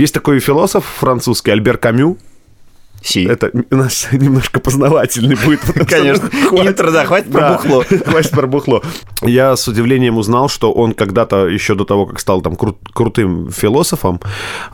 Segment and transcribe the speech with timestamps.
[0.00, 2.16] Есть такой философ французский Альбер Камю.
[3.02, 3.24] Си.
[3.24, 5.60] Это у нас немножко познавательный будет.
[5.88, 6.26] Конечно.
[6.52, 7.84] Интро, да, хватит про бухло.
[8.06, 8.82] Хватит про бухло.
[9.22, 13.50] Я с удивлением узнал, что он когда-то, еще до того, как стал там кру- крутым
[13.50, 14.20] философом,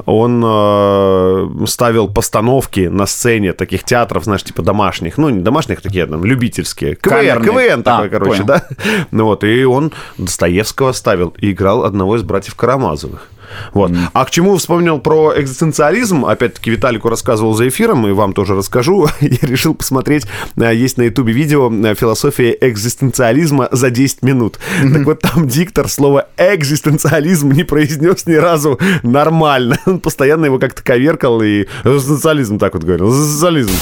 [0.06, 6.06] он э, ставил постановки на сцене таких театров, знаешь, типа домашних, ну, не домашних, такие
[6.06, 6.96] там, любительские.
[6.96, 7.42] КВН.
[7.44, 8.44] КВН такой, А, короче, понял.
[8.46, 8.68] да?
[9.10, 13.28] Ну вот, и он Достоевского ставил и играл одного из братьев Карамазовых.
[13.72, 13.92] Вот.
[14.12, 16.24] А к чему вспомнил про экзистенциализм?
[16.24, 19.08] Опять-таки Виталику рассказывал за эфиром, и вам тоже расскажу.
[19.20, 24.58] Я решил посмотреть, э, есть на ютубе видео э, «Философия экзистенциализма за 10 минут».
[24.80, 29.78] Так вот там диктор слово «экзистенциализм» не произнес ни разу нормально.
[29.86, 33.08] Он постоянно его как-то коверкал и экзистенциализм так вот говорил.
[33.10, 33.72] Экзистенциализм.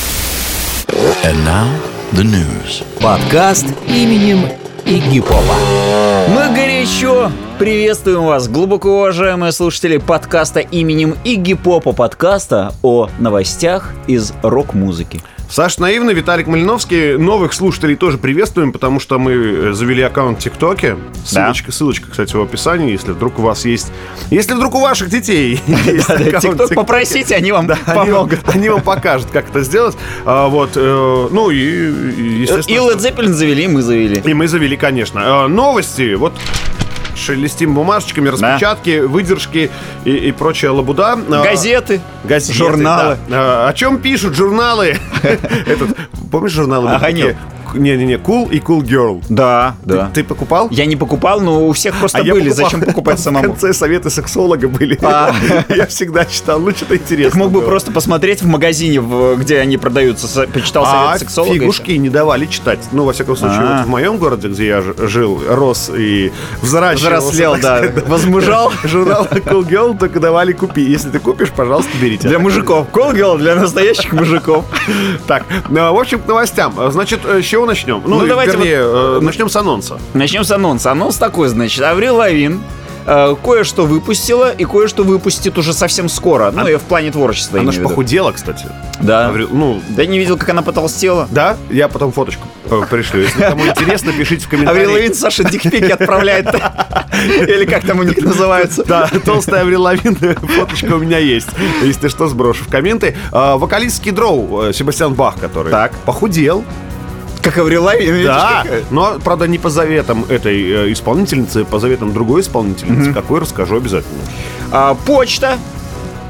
[1.24, 1.66] And now
[2.12, 2.84] the news.
[3.00, 4.46] Подкаст именем
[4.86, 5.56] Игги Попа.
[6.28, 14.34] Мы горячо приветствуем вас, глубоко уважаемые слушатели подкаста именем Игги Попа, подкаста о новостях из
[14.42, 15.22] рок-музыки.
[15.48, 17.16] Саш Наивный, Виталик Малиновский.
[17.16, 20.96] Новых слушателей тоже приветствуем, потому что мы э, завели аккаунт в ТикТоке.
[21.24, 23.92] Ссылочка, ссылочка, кстати, в описании, если вдруг у вас есть...
[24.30, 26.06] Если вдруг у ваших детей есть
[26.42, 28.40] ТикТок попросите, они вам помогут.
[28.46, 29.96] они вам покажут, как это сделать.
[30.24, 34.22] А, вот, э, ну и, и, И естественно, Led Zeppelin завели, мы завели.
[34.24, 35.44] и мы завели, конечно.
[35.44, 36.32] А, новости, вот
[37.16, 39.70] шелестим бумажечками, распечатки, выдержки
[40.04, 41.12] и, и прочая лабуда.
[41.28, 43.18] А, Газеты, газеты, журналы.
[43.28, 43.66] да.
[43.66, 44.96] А, о чем пишут журналы?
[45.22, 45.96] Этот,
[46.30, 46.90] помнишь журналы?
[46.90, 47.36] Огонек.
[47.74, 49.22] Не-не-не, Cool и Cool Girl.
[49.28, 50.10] Да, да.
[50.14, 50.68] Ты покупал?
[50.70, 52.48] Я не покупал, но у всех просто А были.
[52.48, 52.64] покупал.
[52.64, 53.44] Зачем покупать В самому?
[53.48, 54.98] конце советы сексолога были.
[55.02, 55.34] А.
[55.68, 57.30] Я всегда читал, ну что-то интересно.
[57.30, 57.68] Так мог бы было.
[57.68, 61.54] просто посмотреть в магазине, в- где они продаются, почитал А совет сексолога.
[61.54, 62.78] фигушки не давали читать.
[62.92, 63.76] Ну, во всяком случае, А.
[63.78, 67.18] вот в моем городе, где я жил, рос и взращивался.
[67.20, 67.78] Взрослел, да.
[67.78, 68.72] сказать, Возмужал.
[68.84, 70.82] Журнал Cool Girl только давали купи.
[70.82, 72.28] Если ты купишь, пожалуйста, берите.
[72.28, 72.88] Для мужиков.
[72.90, 74.64] Колгел для настоящих мужиков.
[75.26, 76.74] Так, ну, в общем, к новостям.
[76.90, 78.02] Значит, э, с чего начнем?
[78.06, 79.98] Ну, давайте вернее, э, начнем с анонса.
[80.14, 80.92] Начнем с анонса.
[80.92, 82.60] Анонс такой, значит, Аврил Лавин
[83.06, 86.50] э, кое-что выпустила и кое-что выпустит уже совсем скоро.
[86.50, 87.60] Ну, и в плане творчества.
[87.60, 88.66] Она же похудела, кстати.
[89.00, 89.28] Да.
[89.30, 91.28] Аврил- Ну, Да не видел, как она потолстела.
[91.30, 93.20] да, я потом фоточку э, пришлю.
[93.22, 94.90] Если кому интересно, пишите в Аврил комментариях.
[94.92, 96.46] Лавин Саша дикпики отправляет.
[97.40, 98.84] Или как там у них называются.
[98.84, 101.48] Да, толстая Аврил Лавин, фоточка у меня есть.
[101.82, 103.16] Если что, сброшу в комменты.
[103.32, 105.92] А, Вокалист Скидроу, э, Себастьян Бах, который Так.
[106.06, 106.64] похудел.
[107.44, 108.12] Как Аврил Лавин.
[108.14, 108.82] видишь, Да, какая?
[108.90, 113.12] но, правда, не по заветам этой э, исполнительницы, по заветам другой исполнительницы.
[113.12, 114.20] Какой, расскажу обязательно.
[114.72, 115.58] А, Почта.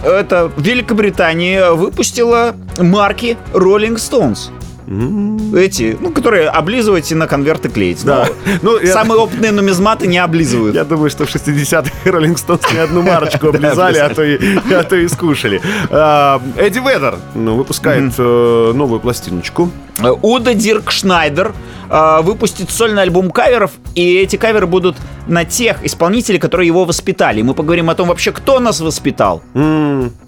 [0.05, 4.51] Это Великобритания выпустила марки Rolling Stones.
[4.87, 8.05] Эти, ну, которые облизываете на конверты клеить.
[8.05, 8.28] Да.
[8.62, 10.75] Но Ну, я- Самые опытные нумизматы не облизывают.
[10.75, 14.39] Я думаю, что в 60-х Роллинг Стоунс не одну марочку облизали, а то и,
[14.72, 15.61] а то и скушали.
[15.91, 19.71] А, Эдди Ведер ну, выпускает э, новую пластиночку.
[19.99, 21.53] Э, Уда Дирк Шнайдер
[21.89, 24.97] э, выпустит сольный альбом каверов, и эти каверы будут
[25.27, 27.43] на тех исполнителей, которые его воспитали.
[27.43, 29.43] Мы поговорим о том вообще, кто нас воспитал,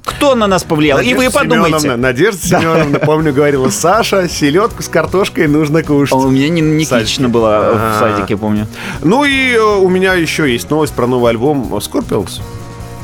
[0.05, 1.01] кто на нас повлиял.
[1.01, 1.79] и вы Надежда подумайте.
[1.81, 6.13] Семеновна, Надежда Семеновна, помню, говорила, Саша, селедку с картошкой нужно кушать.
[6.15, 7.99] А У меня не, не критично было э, в А.
[8.01, 8.67] садике, помню.
[9.03, 12.41] Ну и э, у меня еще есть новость про новый альбом Scorpions.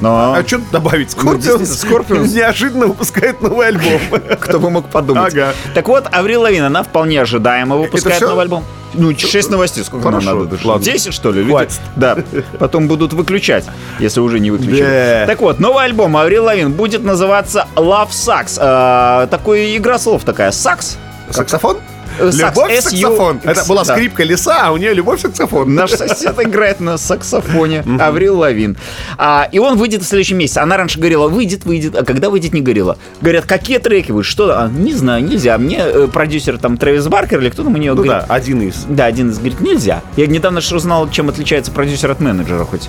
[0.02, 1.16] Но А что добавить?
[1.16, 2.28] Ну, Scorpions, действительно, Scorpions.
[2.34, 4.00] неожиданно выпускает новый альбом.
[4.40, 5.32] кто бы мог подумать.
[5.32, 5.54] Ага.
[5.74, 8.64] Так вот, Аврил Лавин, она вполне ожидаемо выпускает новый альбом.
[8.94, 10.50] Ну, 6 новостей, сколько Хорошо, нам надо?
[10.50, 10.68] даже?
[10.68, 10.84] ладно.
[10.84, 11.40] 10, что ли?
[11.40, 11.80] Люди- Хватит.
[11.96, 12.18] Да,
[12.58, 13.64] потом будут выключать,
[13.98, 14.82] если уже не выключили.
[14.82, 15.26] Да.
[15.26, 18.58] Так вот, новый альбом Аврил Лавин будет называться Love Sucks.
[18.60, 20.50] А, такой игра слов такая.
[20.50, 20.98] Сакс.
[21.30, 21.78] Саксофон?
[22.18, 23.40] Э, Любовь саксофон.
[23.42, 25.74] Это была скрипка леса, а у нее любовь саксофон.
[25.74, 27.84] Наш сосед играет на саксофоне.
[28.00, 28.76] Аврил Лавин.
[29.18, 30.58] А, и он выйдет в следующем месяце.
[30.58, 31.94] Она раньше говорила, выйдет, выйдет.
[31.96, 32.98] А когда выйдет, не говорила.
[33.20, 34.22] Говорят, какие треки вы?
[34.24, 34.50] Что?
[34.58, 35.56] А, не знаю, нельзя.
[35.58, 38.26] Мне э, продюсер там Трэвис Баркер или кто там у нее Ну говорит.
[38.28, 38.84] да, один из.
[38.88, 40.02] Да, один из говорит, нельзя.
[40.16, 42.88] Я недавно же узнал, чем отличается продюсер от менеджера хоть.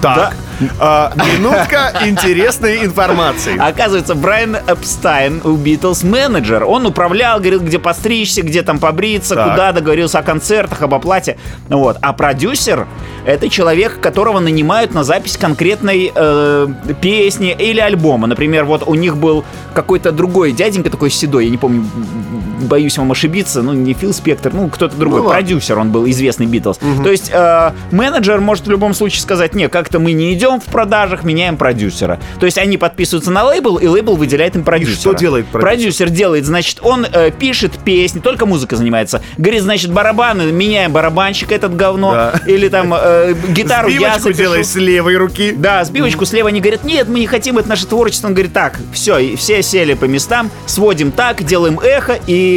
[0.00, 0.34] Так,
[0.78, 3.56] а, минутка интересной информации.
[3.58, 6.64] Оказывается, Брайан Эпстайн у Битлз менеджер.
[6.64, 9.50] Он управлял, говорил, где постричься, где там побриться, Так.
[9.50, 11.36] куда договорился о концертах, об оплате.
[11.68, 11.96] Вот.
[12.00, 12.86] А продюсер—
[13.26, 16.68] это человек, которого нанимают на запись конкретной э,
[17.00, 18.26] песни или альбома.
[18.26, 19.44] Например, вот у них был
[19.74, 21.84] какой-то другой дяденька такой седой, я не помню,
[22.60, 26.46] боюсь вам ошибиться, ну, не Фил Спектр, ну, кто-то другой, Ну, продюсер он был, известный
[26.46, 26.78] Битлз.
[27.02, 30.64] То есть э, менеджер может в любом случае сказать, не, как-то мы не идем в
[30.64, 32.18] продажах, меняем продюсера.
[32.40, 34.96] То есть они подписываются на лейбл, и лейбл выделяет им продюсера.
[35.00, 35.68] что делает продюсер?
[35.68, 39.22] Продюсер делает, значит, он э, пишет песни, только музыка занимается.
[39.36, 42.40] Говорит, значит, барабаны, меняем барабанщик этот говно, Да.
[42.46, 44.36] или там э, гитару я запишу.
[44.38, 45.52] делай с левой руки.
[45.56, 48.28] Да, сбивочку слева они говорят, нет, мы не хотим, это наше творчество.
[48.28, 52.47] Он говорит, так, все, и все сели по местам, сводим так, делаем эхо и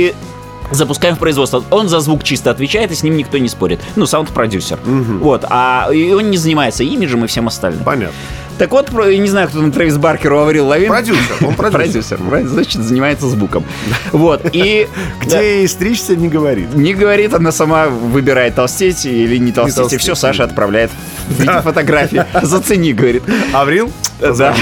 [0.72, 1.64] запускаем в производство.
[1.70, 3.80] Он за звук чисто отвечает, и с ним никто не спорит.
[3.96, 4.80] Ну, саунд-продюсер.
[4.86, 7.84] Вот, а и он не занимается имиджем и всем остальным.
[7.84, 8.16] Понятно.
[8.58, 10.90] Так вот, не знаю, кто там Трэвис Баркеру говорил Лавин.
[10.90, 12.18] Продюсер, он продюсер.
[12.18, 13.66] Продюсер, значит, занимается звуком.
[14.12, 14.88] Вот, и...
[15.20, 16.74] Где стричься, не говорит.
[16.76, 20.14] не говорит, она сама выбирает толстеть или не толстеть, и все.
[20.14, 20.92] Саша отправляет
[21.28, 22.24] в фотографии.
[22.44, 23.24] Зацени, говорит.
[23.52, 23.92] Аврил?
[24.22, 24.56] Да.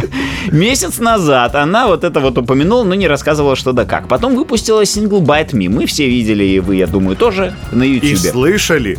[0.50, 4.08] Месяц назад она вот это вот упомянула, но не рассказывала, что да как.
[4.08, 5.68] Потом выпустила сингл Bite Me.
[5.68, 8.18] Мы все видели, и вы, я думаю, тоже на И YouTube.
[8.18, 8.98] слышали.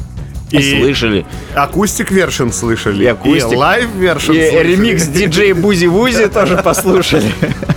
[0.52, 1.26] И Слышали.
[1.56, 3.04] acoustic version слышали.
[3.04, 3.58] И acoustic.
[3.58, 7.32] live version И ремикс диджей Бузи Вузи тоже послушали.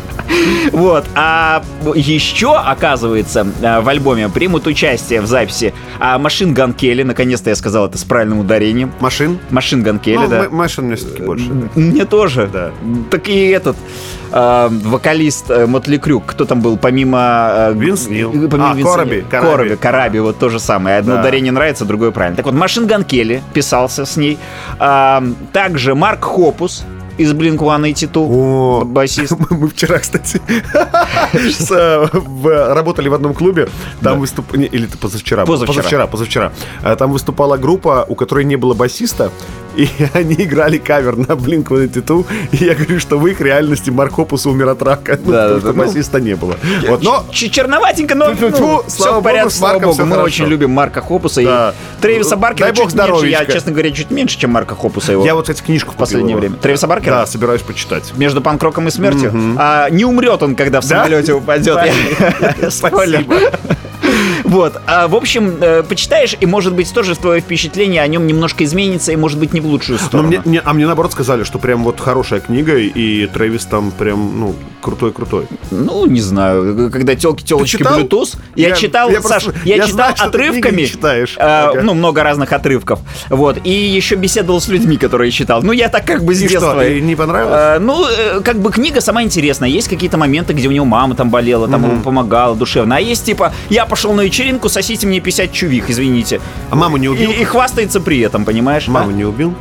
[0.73, 1.05] Вот.
[1.15, 1.63] А
[1.95, 5.73] еще, оказывается, э, в альбоме примут участие в записи
[6.19, 7.03] Machine Gun Kelly.
[7.03, 8.93] Наконец-то я сказал это с правильным ударением.
[9.01, 9.39] Machine?
[9.51, 10.45] Machine Ну, да.
[10.47, 11.49] М- Machine мне все-таки больше.
[11.49, 11.69] да.
[11.75, 12.49] Мне тоже.
[12.53, 12.71] Да.
[13.11, 13.77] Так и этот
[14.33, 17.71] э, вокалист э, Mötley Crüe, кто там был, помимо...
[17.75, 18.31] Винс Нил.
[18.49, 19.21] помимо А, Винса Кораби.
[19.31, 19.47] Кораби.
[19.51, 20.99] Кораби, Кораби, вот то же самое.
[20.99, 21.21] Одно Да.
[21.21, 22.37] ударение нравится, другое правильно.
[22.37, 24.39] Так вот, Machine Gun Kelly писался с ней.
[25.53, 26.85] Также Марк Хоппус
[27.19, 29.33] из Blink-182, О, басист.
[29.51, 30.41] Мы мы вчера, кстати,
[31.71, 33.69] э, работали в одном клубе.
[34.03, 34.55] Там выступ...
[34.55, 35.45] Или позавчера?
[35.47, 35.77] Позавчера.
[35.77, 36.53] Позавчера, позавчера.
[36.83, 39.31] Э, Там выступала группа, у которой не было басиста.
[39.77, 42.27] И они играли кавер на Blink-182.
[42.53, 45.19] И я говорю, что в их реальности Марк Хопус умер от рака.
[45.23, 46.57] Ну, Да, потому да, что да, ну, басиста не было.
[46.89, 49.95] Вот, но Черноватенько, но ну, слава все в порядке, слава богу.
[50.03, 50.23] Мы хорошо.
[50.23, 51.75] очень любим Марка Хопуса Да.
[51.99, 52.67] и Трейвиса Баркера.
[52.67, 55.43] Дай бог чуть меньше, Я, честно говоря, чуть меньше, чем Марка Хопуса его я вот,
[55.43, 56.41] кстати, книжку в последнее его.
[56.41, 56.57] время.
[56.57, 57.17] Трейвиса Баркера?
[57.17, 58.13] Да, собираюсь почитать.
[58.17, 59.33] между панкроком и смертью.
[59.59, 61.05] А, не умрет он, когда в Да?
[61.05, 61.79] самолете упадет.
[62.61, 63.25] Я- Спойлер.
[64.47, 64.81] Вот.
[64.87, 69.13] А, в общем, э, почитаешь, и, может быть, тоже твое впечатление о нем немножко изменится,
[69.13, 70.29] и, может быть, не в лучшую Но сторону.
[70.29, 74.39] мне, не- а мне наоборот сказали, что прям вот хорошая книга, и Трэвис там прям,
[74.39, 75.47] ну, крутой-крутой.
[75.71, 77.83] Ну, не знаю, когда телки телочки?
[77.83, 78.37] Bluetooth.
[78.55, 80.85] Я, Я- читал, я Саш, просто- я, я читал знаю, отрывками.
[80.85, 81.35] читаешь.
[81.37, 81.83] э, Ага.
[81.83, 83.01] Ну, много разных отрывков.
[83.31, 83.59] Вот.
[83.65, 85.63] И еще беседовал с людьми, которые читал.
[85.63, 86.73] Ну, я так как бы с И детства.
[86.73, 87.77] что, и не понравилось?
[87.77, 89.69] Э, ну, э, как бы книга сама интересная.
[89.69, 92.97] Есть какие-то моменты, где у него мама там болела, там ему помогала душевно.
[92.97, 96.41] А есть типа, я пошел на вечеринку, сосите мне 50 чувих, извините.
[96.71, 97.31] А маму не убил?
[97.31, 98.87] И, и хвастается при этом, понимаешь?
[98.87, 99.13] Маму А?
[99.13, 99.55] не убил?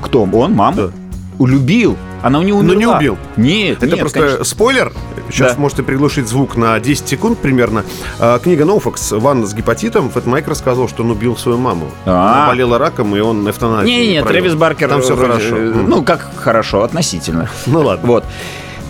[0.00, 0.22] Кто?
[0.22, 0.76] Он, мама?
[0.76, 0.90] Да.
[1.38, 1.96] Улюбил.
[2.22, 2.92] Она у него Ну, умерла.
[3.00, 3.18] не убил.
[3.36, 4.44] Нет, Это нет, просто конечно.
[4.44, 4.92] спойлер.
[5.30, 5.60] Сейчас Да.
[5.60, 7.84] можете приглушить звук на 10 секунд примерно.
[8.20, 10.10] А, книга Ноуфакс «Ванна с гепатитом».
[10.10, 11.90] Фэт Майк рассказывал, что он убил свою маму.
[12.04, 12.34] А.
[12.42, 14.22] Она болела раком, и он эвтаназию Не-не-не.
[14.22, 14.88] Трэвис Баркер...
[14.90, 15.56] Там все хорошо.
[15.56, 15.72] э.
[15.88, 17.48] Ну, как хорошо, относительно.
[17.66, 18.06] Ну ладно.
[18.06, 18.24] Вот.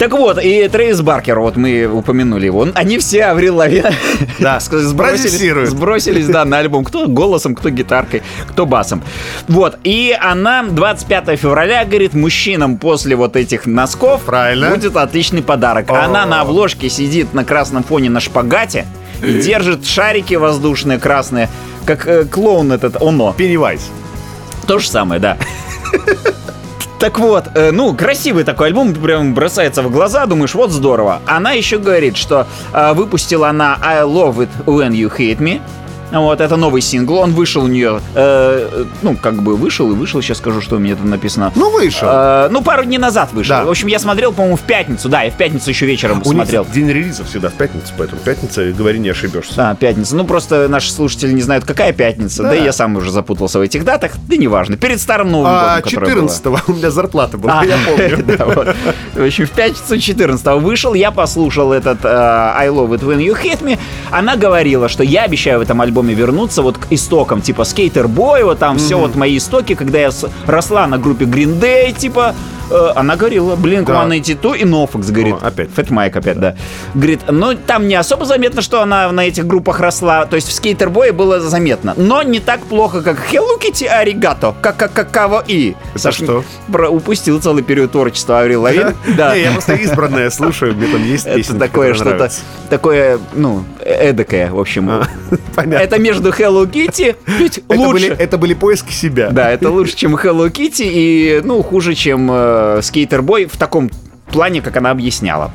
[0.00, 3.85] Так вот, и Трэвис Баркер, вот мы упомянули его, он- они все Аврил Лавин
[4.38, 6.87] Да, сбросились, сбросились, да, на альбом.
[6.87, 9.02] Кто голосом, кто гитаркой, кто басом.
[9.47, 14.70] Вот, и она 25 февраля, говорит, мужчинам после вот этих носков Правильно.
[14.70, 15.91] будет отличный подарок.
[15.91, 16.03] О.
[16.03, 18.87] Она на обложке сидит на красном фоне на шпагате
[19.23, 21.50] и держит шарики воздушные красные,
[21.85, 23.35] как э, клоун этот Оно.
[23.37, 23.91] Пеннивайз.
[24.67, 25.37] То же самое, да.
[27.00, 31.23] Так вот, э, ну, красивый такой альбом, прям бросается в глаза, думаешь, вот здорово.
[31.26, 35.62] Она еще говорит, что э, выпустила она I Love It When You Hate Me.
[36.12, 40.21] Вот, это новый сингл, он вышел у нее, э, ну, как бы вышел и вышел,
[40.23, 41.53] сейчас скажу, что у меня там написано.
[41.55, 42.09] Ну, вышел.
[42.11, 43.57] Э, ну, пару дней назад вышел.
[43.57, 43.65] Да.
[43.65, 46.43] В общем, я смотрел, по-моему, в пятницу, да, и в пятницу еще вечером У них
[46.44, 46.67] смотрел.
[46.73, 49.70] день релиза всегда в пятницу, поэтому пятница, говори, не ошибешься.
[49.70, 50.17] А, пятница.
[50.17, 52.43] Ну, просто наши слушатели не знают, какая пятница.
[52.43, 52.56] Да, Да.
[52.56, 54.13] и я сам уже запутался в этих датах.
[54.29, 54.77] Да неважно.
[54.77, 56.29] Перед Старым Новым А годом, которое было.
[56.29, 58.25] 14 у меня зарплата была, А, я помню.
[58.39, 58.77] да, вот.
[59.15, 63.41] В общем, в пятницу 14 вышел, я послушал этот э, I Love It When You
[63.41, 63.79] Hate Me.
[64.11, 68.45] Она говорила, что я обещаю в этом альбоме вернуться вот к истокам, типа Skater Boy,
[68.45, 72.35] вот там все вот мои истоки, когда я с- росла на группе Green Day, типа,
[72.96, 74.05] она говорила, блин, Да.
[74.05, 75.34] One и Нофокс, говорит.
[75.41, 75.70] О, опять.
[75.74, 76.55] Фэт Майк опять, да.
[76.94, 80.27] Говорит, ну там не особо заметно, что она на этих группах росла.
[80.27, 81.94] То есть в Скейтербое было заметно.
[81.96, 84.55] Но не так плохо, как Hello Kitty Аригато.
[84.60, 85.74] Как как какаво и.
[85.94, 86.44] Это что?
[86.70, 88.94] про- упустил целый период творчества Аврил Лавин.
[89.17, 89.34] Да.
[89.34, 92.34] Не, я просто избранное слушаю, мне там есть Это песни, такое которые что-то,
[92.70, 94.91] такое, ну, э- эдакое, в общем.
[95.55, 95.82] Понятно.
[95.82, 97.17] Это между Hello Kitty,
[97.69, 98.17] Это лучше.
[98.19, 99.31] это были поиски себя.
[99.31, 102.82] Да, это лучше, чем Hello Kitty и, ну, хуже, чем э,
[103.22, 103.90] Boy в таком
[104.31, 105.50] плане, как она объясняла.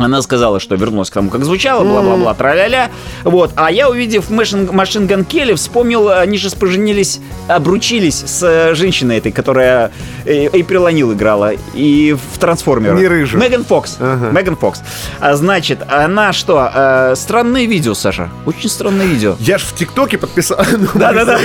[0.00, 2.90] Она сказала, что вернулась к тому, как звучало, бла-бла-бла, тра-ля-ля.
[3.24, 3.52] Вот.
[3.56, 9.30] А я, увидев Машин, Ган Келли, вспомнил, они же поженились, обручились с э, женщиной этой,
[9.30, 9.92] которая
[10.24, 12.98] Эйприл О'Нил играла и в Трансформерах.
[12.98, 13.42] Не рыжая.
[13.42, 13.96] Меган Фокс.
[14.00, 14.30] Ага.
[14.30, 14.82] Меган Фокс.
[15.20, 16.70] А, значит, она что?
[16.74, 18.30] э, странные видео, Саша.
[18.46, 19.36] Очень странные видео.
[19.38, 20.58] Я ж в ТикТоке подписал.
[20.72, 21.38] ну, Да-да-да.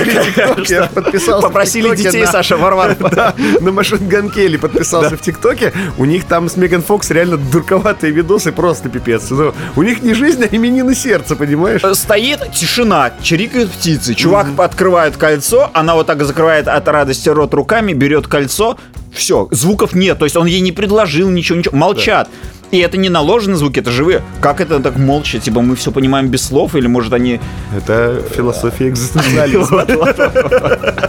[0.68, 1.46] Я подписался.
[1.46, 2.96] Попросили детей, на- Саша, Варвар.
[3.16, 5.72] Да, на Machine Gun Kelly подписался в ТикТоке.
[5.98, 9.30] У них там с Меган Фокс реально дурковатые видосы, просто пипец.
[9.30, 11.82] Ну, У них не жизнь, а именины сердца, понимаешь?
[11.84, 14.14] Э, Стоит тишина, чирикают птицы.
[14.14, 18.76] Чувак открывает кольцо, она вот так закрывает от радости рот руками, берет кольцо.
[19.16, 20.18] Все, звуков нет.
[20.18, 21.76] То есть он ей не предложил ничего, ничего.
[21.76, 22.28] Молчат.
[22.72, 24.22] И это не наложенные звуки, это живые.
[24.40, 25.38] Как это так молча?
[25.38, 27.40] Типа мы все понимаем без слов, или может они...
[27.76, 29.86] Это философия экзистенциализма.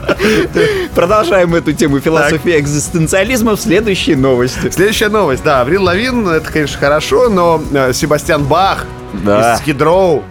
[0.96, 4.70] Продолжаем эту тему философии экзистенциализма в следующей новости.
[4.70, 8.86] Следующая новость, да, Аврил Лавин, это, конечно, хорошо, но э, Себастьян Бах
[9.26, 9.56] Да.
[9.56, 10.24] из Хидроу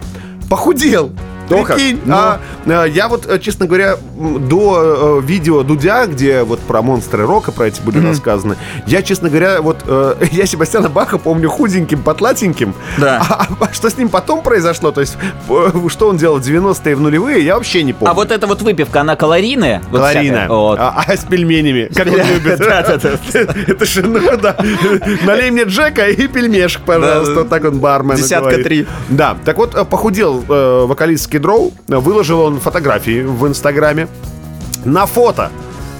[0.49, 1.11] похудел.
[1.49, 1.75] То как?
[1.75, 2.15] Прикинь, Ну.
[2.15, 7.25] а, э, я вот, э, честно говоря, до э, видео Дудя, где вот про монстры
[7.25, 9.77] рока, про эти были рассказаны, я, честно говоря, вот
[10.31, 12.73] я Себастьяна Баха помню худеньким, потлатеньким.
[12.97, 13.25] Да.
[13.29, 15.17] А, а что с ним потом произошло, то есть
[15.89, 18.11] что он делал в 90-е, в нулевые, я вообще не помню.
[18.11, 19.81] А вот эта вот выпивка, она калорийная?
[19.91, 20.21] Калорийная.
[20.21, 20.49] всякая?
[20.49, 20.79] Вот.
[20.79, 22.59] А, а с пельменями, как он любит.
[23.67, 24.55] Это же, ну да.
[25.23, 27.35] Налей мне Джека и пельмешек, пожалуйста.
[27.35, 28.85] Вот так он бармен Десятка три.
[29.09, 30.43] Да, так вот, похудел
[30.87, 31.71] вокалист Скидроу.
[31.87, 34.07] Выложил он фотографии в Инстаграме.
[34.85, 35.51] На фото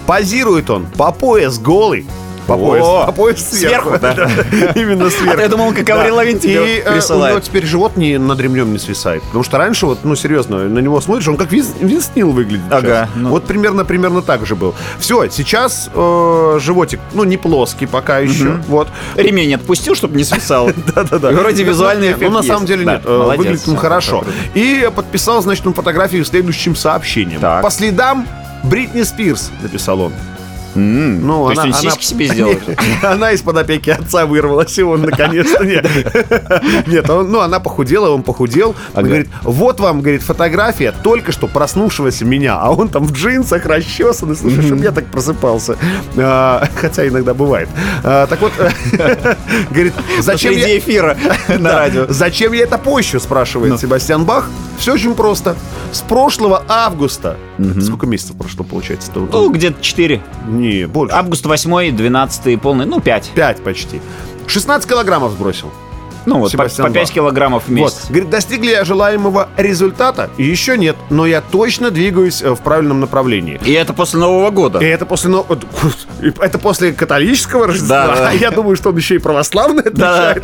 [0.08, 2.08] позирует он по пояс голый.
[2.48, 3.90] По пояс, по пояс сверху.
[4.76, 5.38] Именно сверху.
[5.38, 7.34] А я думал, как Аврил Лавин тебе И э, присылает.
[7.34, 9.22] него теперь живот не над ремнем не свисает.
[9.24, 13.10] Потому что раньше, вот, ну, серьезно, на него смотришь, он как Винс, Нил выглядит Ага,
[13.16, 13.30] ну.
[13.30, 14.74] Вот примерно, примерно так же был.
[14.98, 18.62] Все, сейчас э, животик, ну, не плоский пока еще.
[18.68, 18.88] Вот.
[19.16, 20.70] Ремень отпустил, чтобы не свисал.
[20.96, 21.32] Да-да-да.
[21.32, 23.02] Вроде визуальный эффект Ну, на самом деле нет.
[23.06, 23.34] Э.
[23.38, 24.24] Выглядит он хорошо.
[24.54, 27.42] И подписал, значит, он фотографию следующим сообщением.
[27.42, 28.28] По следам
[28.64, 30.14] Бритни Спирс, написал он.
[30.78, 32.56] Ну, То есть он сиськи себе сделал?
[33.04, 35.88] Она из-под опеки отца вырвалась, и он наконец-то нет.
[37.08, 38.76] Ну, она похудела, он похудел.
[38.94, 44.36] Говорит, вот вам, говорит, фотография только что проснувшегося меня, а он там в джинсах расчесанный.
[44.36, 45.78] Слушай, чтобы я так просыпался.
[46.18, 47.70] А, Хотя иногда бывает.
[48.04, 48.54] А, Так вот,
[49.70, 50.78] говорит, зачем я...
[50.78, 51.18] эфира
[51.48, 52.06] на радио.
[52.10, 54.50] Зачем я это пощу, спрашивает Себастьян Бах.
[54.78, 55.56] Все очень просто.
[55.92, 57.38] С прошлого августа.
[57.82, 59.12] Сколько месяцев прошло, получается?
[59.12, 59.28] -то?
[59.32, 60.22] Ну, где-то 4.
[60.48, 61.16] Не, больше.
[61.16, 63.32] Август 8, 12 полный, ну, 5.
[63.36, 64.02] 5 почти.
[64.48, 65.72] 16 килограммов сбросил.
[66.28, 67.14] Ну, вот по, Себастьян по 5 Бах.
[67.14, 67.76] килограммов в Вот.
[67.76, 68.06] месяц.
[68.10, 70.30] Говорит, достигли я желаемого результата?
[70.38, 73.60] Еще нет, но я точно двигаюсь э, в правильном направлении.
[73.64, 74.80] И это после Нового года.
[74.80, 75.66] И это после, но- вот,
[76.42, 78.08] это после католического Рождества.
[78.08, 78.30] Да, да.
[78.30, 80.36] А я думаю, что он еще и православный Да.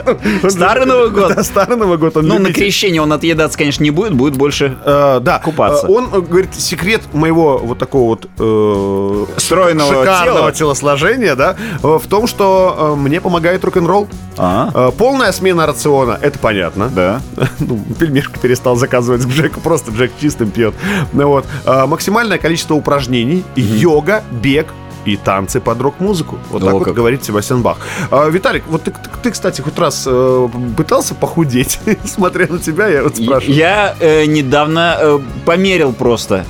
[0.42, 1.36] Он Старый Новый год.
[1.36, 2.16] Да, старый Новый год.
[2.16, 2.62] Он Ну, на любитель.
[2.63, 5.86] крещение он отъедаться, конечно, не будет, будет больше Э, да, Купаться.
[5.88, 10.52] Э, Он э, говорит, секрет моего вот такого вот э, Стройного шикарного тела.
[10.54, 14.08] телосложения, да, в том, что мне помогает рок-н-ролл.
[14.38, 14.70] А.
[14.74, 16.89] Э, Полная смена рациона, это понятно.
[16.89, 17.22] Да.
[17.60, 20.74] Ну, пельмешку перестал заказывать к Джеку, просто Джек чистым пьет.
[21.13, 21.46] Ну вот.
[21.65, 24.68] Э, Максимальное количество упражнений, йога, бег,
[25.06, 26.39] и танцы под рок-музыку.
[26.50, 26.94] Вот О, так вот как.
[26.94, 27.77] говорит Себастьян Бах.
[28.10, 31.80] А, Виталик, вот ты, ты, ты, кстати, хоть раз э, пытался похудеть?
[32.06, 33.53] Смотря на тебя, я вот спрашиваю.
[33.53, 36.46] Я э, недавно э, померил просто.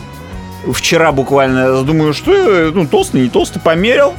[0.71, 1.81] Вчера буквально.
[1.81, 4.13] Думаю, что э, ну, толстый, не толстый, померил.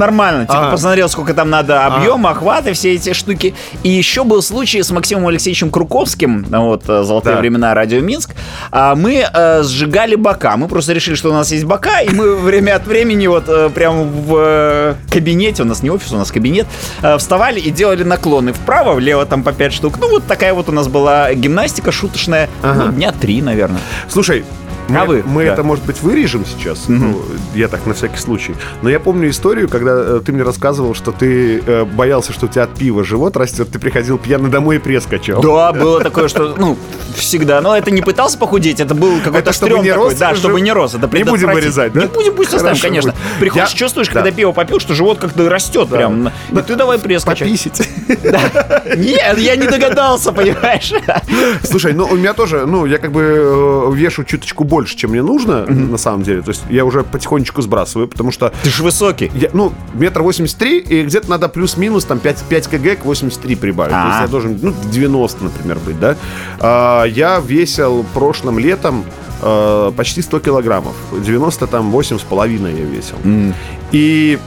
[0.00, 0.46] Нормально.
[0.46, 3.54] Типа посмотрел, сколько там надо объем, охваты, все эти штуки.
[3.82, 7.40] И еще был случай с Максимом Алексеевичем Круковским, вот э, «Золотые Да.
[7.40, 8.34] времена» Радио Минск.
[8.70, 10.56] А мы э, сжигали бока.
[10.56, 13.68] Мы просто решили, что у нас есть бока, и мы время от времени вот э,
[13.68, 16.66] прямо в кабинете, у нас не офис, у нас кабинет,
[17.18, 19.98] вставали и делали наклоны вправо, влево там по 5 штук.
[20.00, 22.48] Ну вот такая вот у нас была гимнастика шуточная.
[22.62, 22.84] Ага.
[22.86, 23.80] Ну, дня три, наверное.
[24.08, 24.44] Слушай,
[24.90, 25.22] мы, А вы?
[25.24, 25.52] мы Да.
[25.52, 26.84] это, может быть, вырежем сейчас.
[26.88, 27.22] Ну,
[27.54, 28.54] я так на всякий случай.
[28.82, 32.48] Но я помню историю, когда э, ты мне рассказывал, что ты э, боялся, что у
[32.48, 33.68] тебя от пива живот растет.
[33.70, 35.40] Ты приходил пьяный домой и пресс качал.
[35.40, 36.76] Да, было такое, что, ну,
[37.14, 37.60] всегда.
[37.60, 40.14] Но это не пытался похудеть, это был какой-то стрём такой.
[40.14, 40.94] Да, чтобы не рос.
[40.94, 42.00] Это Не будем вырезать, да?
[42.00, 43.14] Не будем, пусть оставим, конечно.
[43.38, 44.14] Приходишь, чувствуешь, да.
[44.14, 46.28] когда пиво попил, что живот как-то растет прям.
[46.28, 47.48] И ты давай пресс качай.
[47.48, 47.88] Пописить.
[48.96, 50.92] Нет, я не догадался, понимаешь?
[51.62, 55.22] Слушай, ну у меня тоже, ну я как бы э, вешу чуточку больше, чем мне
[55.22, 56.42] нужно, на самом деле.
[56.42, 59.30] То есть я уже потихонечку сбрасываю, потому что Ты ж высокий.
[59.34, 63.54] я, ну, метр восемьдесят три, и где-то надо плюс-минус там 5, 5 кг к 83
[63.56, 63.92] прибавить.
[63.92, 64.22] То есть А.
[64.22, 66.16] я должен, ну, 90, например, быть, да?
[66.60, 69.04] А, я весил прошлым летом
[69.42, 70.94] э, почти 100 килограммов.
[71.24, 73.16] 90 там 8 с половиной я весил.
[73.92, 74.38] И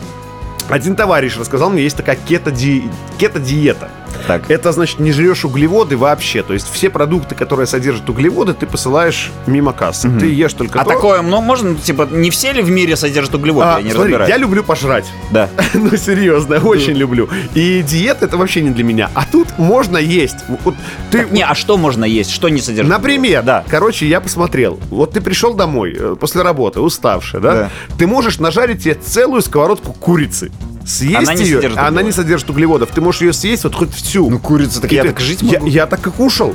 [0.69, 2.83] один товарищ рассказал мне, есть такая кето-ди-
[3.17, 3.89] кето-диета.
[4.27, 4.49] Так.
[4.49, 6.43] Это значит, не жрешь углеводы вообще.
[6.43, 10.09] То есть все продукты, которые содержат углеводы, ты посылаешь мимо кассы.
[10.19, 10.91] Ты ешь только А то.
[10.91, 13.67] такое, ну, можно, типа, не все ли в мире содержат углеводы?
[13.67, 15.05] А, я не смотри, я люблю пожрать.
[15.31, 15.49] Да.
[15.73, 17.27] Ну, серьезно, очень люблю.
[17.55, 19.09] И диета это вообще не для меня.
[19.15, 20.37] А тут можно есть.
[20.63, 20.75] Вот
[21.11, 22.31] ты, Не, а что можно есть?
[22.31, 22.89] Что не содержит?
[22.89, 23.63] Например, Да.
[23.67, 24.79] Короче, я посмотрел.
[24.89, 27.53] Вот ты пришел домой э, после работы, уставший, да?
[27.53, 27.69] Да.
[27.97, 30.51] Ты можешь нажарить себе целую сковородку курицы.
[30.85, 32.89] Съесть Она не ее, содержит она не содержит углеводов.
[32.91, 34.29] Ты можешь ее съесть вот хоть всю.
[34.29, 35.67] Ну, курица, так И я ты- так жить я, могу.
[35.71, 36.53] я так и кушал.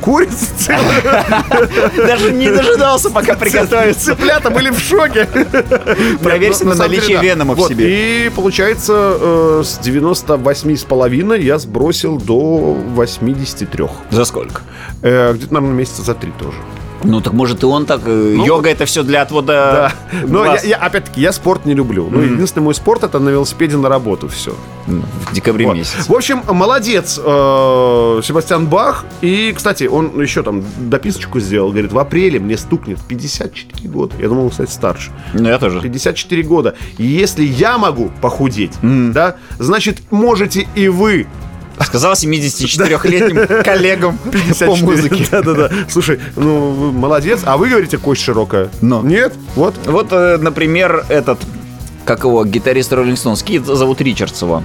[0.00, 1.34] Курица целая.
[1.96, 4.06] Даже не дожидался, пока приготовится.
[4.06, 5.26] Цыплята были в шоке.
[6.22, 8.26] Проверься Нет, на наличие венома в себе.
[8.26, 13.84] И получается, э, с 98,5 я сбросил до 83.
[14.10, 14.62] За сколько?
[15.02, 16.56] Э, Где-то, наверное, месяца за три тоже.
[17.04, 18.00] Ну, так может и он так...
[18.06, 20.18] э, Йога это все для отвода Да.
[20.26, 22.08] Но я, я, опять-таки, я спорт не люблю.
[22.10, 24.28] Ну, единственный мой спорт это на велосипеде на работу.
[24.28, 24.54] Все.
[24.86, 26.10] в декабре месяце.
[26.10, 29.04] В общем, молодец э, Себастьян Бах.
[29.20, 31.70] И, кстати, он еще там дописочку сделал.
[31.70, 34.14] Говорит, в апреле мне стукнет 54 года.
[34.18, 35.10] Я думал, он, кстати, старше.
[35.34, 35.80] Ну, я тоже.
[35.80, 36.74] 54 года.
[36.98, 41.26] И если я могу похудеть, да, значит, можете и вы.
[41.86, 44.84] Сказал 74-летним коллегам по 54.
[44.84, 45.26] музыке.
[45.30, 45.70] Да-да-да.
[45.88, 47.40] Слушай, ну, вы молодец.
[47.44, 48.70] А вы говорите, кость широкая?
[48.80, 49.02] Но.
[49.02, 49.34] Нет?
[49.54, 49.74] Вот.
[49.86, 51.38] Вот, э, например, этот,
[52.04, 54.62] как его, гитарист Роллинг Стоунс, Кит зовут Ричардс его.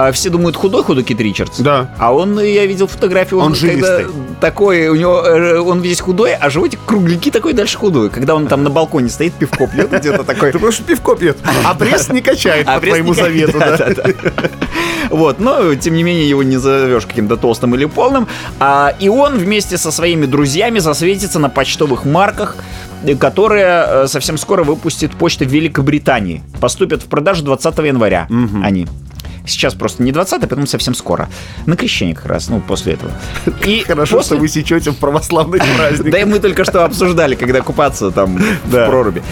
[0.00, 1.58] А все думают, худой-худой Кит Ричардс.
[1.58, 1.90] Да.
[1.98, 4.06] А он, я видел фотографию, он, Он жилистый.
[4.40, 8.08] такой, у него, э, он весь худой, а животик кругленький такой дальше худой.
[8.08, 10.52] Когда он там на балконе стоит, пивко пьет где-то такой.
[10.58, 11.36] Ты что пивко пьет.
[11.64, 13.60] А пресс не качает А по твоему завету.
[15.10, 18.28] Вот, но тем не менее его не назовешь каким-то толстым или полным.
[18.60, 22.56] А, и он вместе со своими друзьями засветится на почтовых марках,
[23.18, 26.42] которые э, совсем скоро выпустит почта в Великобритании.
[26.60, 28.28] Поступят в продажу 20 января
[28.62, 28.86] они.
[29.48, 31.28] Сейчас просто не 20, а потом совсем скоро.
[31.66, 33.10] На крещение как раз, ну, после этого.
[33.64, 36.12] И Хорошо, после- что вы сечете в православный праздник.
[36.12, 39.22] да и мы только что обсуждали, когда купаться там в проруби.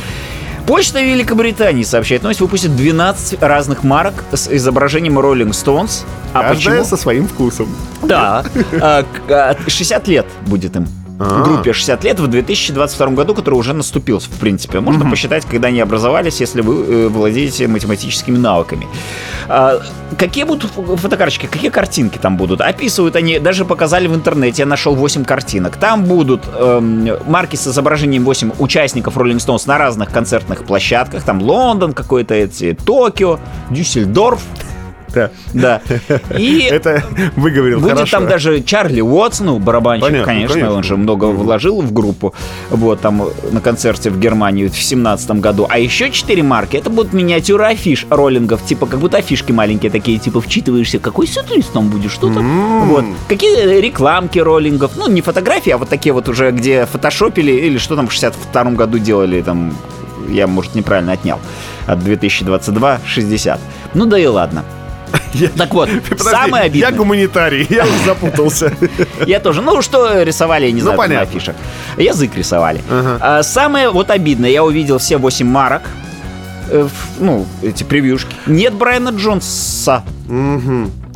[0.67, 6.03] Почта Великобритании сообщает, новость выпустит 12 разных марок с изображением Rolling Stones.
[6.33, 6.85] А Каждая почему?
[6.85, 7.69] со своим вкусом.
[8.03, 8.45] Да.
[8.81, 10.89] А, к- а, 60 лет будет им.
[11.19, 11.43] А.
[11.45, 14.81] Группе 60 лет в 2022 году, который уже наступил, в принципе.
[14.81, 18.87] Можно посчитать, когда они образовались, если вы э, владеете математическими навыками.
[19.49, 19.81] А,
[20.19, 22.61] какие будут фо- фотокарточки, какие картинки там будут?
[22.61, 25.77] Описывают они, даже показали в интернете, я нашел 8 картинок.
[25.77, 31.23] Там будут эм, марки с изображением 8 участников Rolling Stones на разных концертных площадках.
[31.23, 33.39] Там Лондон какой-то, эти, Токио,
[33.71, 34.43] Дюссельдорф.
[35.17, 35.31] Да.
[35.55, 35.83] Да.
[36.37, 37.03] И Это
[37.37, 38.19] выговорил Будет хорошо.
[38.19, 40.77] там даже Чарли Уотсон, ну, барабанщик, Понятно, конечно, конечно.
[40.77, 42.35] он же много вложил в группу.
[42.71, 45.67] Вот, там на концерте в Германии в семнадцатом году.
[45.69, 50.19] А еще четыре марки, это будут миниатюры афиш роллингов, типа как будто афишки маленькие такие,
[50.19, 52.89] типа вчитываешься, какой сет-лист там будет, что там.
[52.89, 53.05] Вот.
[53.29, 57.97] Какие рекламки роллингов, ну, не фотографии, а вот такие вот уже, где фотошопили, или что
[57.97, 59.77] там в 62 году делали, там,
[60.29, 61.39] я, может, неправильно отнял,
[61.87, 63.59] от 2022-60.
[63.95, 64.65] Ну да и ладно.
[65.57, 65.89] Так вот,
[66.19, 66.91] самое обидное...
[66.91, 68.73] Я гуманитарий, я запутался.
[69.27, 69.63] Я тоже.
[69.63, 71.57] Ну, что рисовали, я не Ну, знаю, на афишах.
[71.99, 72.81] Язык рисовали.
[72.91, 75.83] А, самое вот обидное, я увидел все 8 марок.
[76.71, 76.89] э,
[77.21, 78.35] ну, эти превьюшки.
[78.47, 80.03] Нет Брайана Джонса.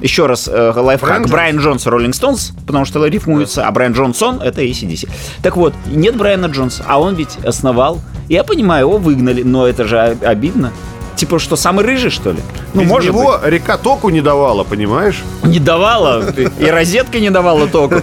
[0.01, 1.09] Еще раз, э, лайфхак.
[1.09, 5.09] Брайан Брайан Джонс Роллинг Стоунс, потому что рифмуется, а Брайан Джонсон это ACDC.
[5.43, 8.01] Так вот, нет Брайана Джонса, а он ведь основал.
[8.29, 10.73] Я понимаю, его выгнали, но это же обидно.
[11.21, 12.39] Типа, что самый рыжий, что ли?
[12.73, 13.21] Ну, Без может быть.
[13.21, 15.23] него река току не давала, понимаешь?
[15.43, 16.25] Не давала,
[16.59, 17.97] и розетка не давала току.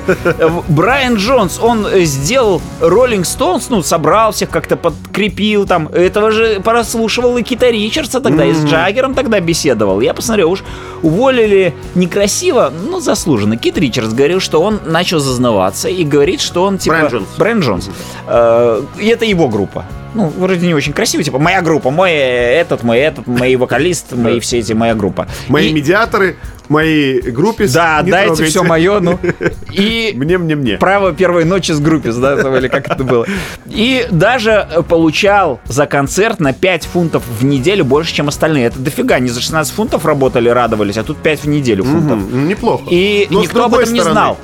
[0.68, 5.88] Брайан Джонс, он э, сделал Роллинг Стоунс, ну, собрал всех, как-то подкрепил там.
[5.88, 10.00] Этого же прослушивал и Кита Ричардса тогда, и с Джаггером тогда беседовал.
[10.00, 10.64] Я посмотрел, уж
[11.02, 13.58] уволили некрасиво, но заслуженно.
[13.58, 16.94] Кит Ричардс говорил, что он начал зазнаваться и говорит, что он типа...
[16.98, 17.28] Брайан Джонс.
[17.38, 17.90] Брайан Джонс.
[18.28, 19.86] Э, И это его группа.
[20.14, 24.40] Ну, вроде не очень красиво, типа, моя группа, мой этот, мой этот, мои вокалист, мои
[24.40, 25.28] все эти, моя группа.
[25.48, 26.38] Мои И- медиаторы,
[26.70, 27.68] мои группе.
[27.68, 28.50] да, не дайте трогайте.
[28.52, 29.20] все мое, ну.
[29.72, 30.78] И Мне, мне, мне.
[30.78, 33.26] право первой ночи с группе, да, или как это было.
[33.68, 38.66] И даже э, получал за концерт на 5 фунтов в неделю больше, чем остальные.
[38.68, 42.18] Это дофига, они за 16 фунтов работали, радовались, а тут 5 в неделю фунтов.
[42.18, 42.84] Мгм, Неплохо.
[42.90, 44.38] И Но никто об этом не стороны, знал.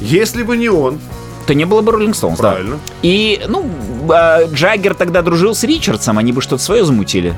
[0.00, 0.98] Если бы не он,
[1.46, 2.52] То не было бы Стоунс, да.
[2.52, 2.78] Правильно.
[3.02, 3.68] И, ну,
[4.10, 7.34] а, Джаггер тогда дружил с Ричардсом, они бы что-то свое замутили.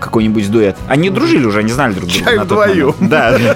[0.00, 0.76] Какой-нибудь дуэт.
[0.88, 2.24] Они дружили уже, они знали друг друга.
[2.24, 2.94] Чай вдвоем.
[3.00, 3.36] Да.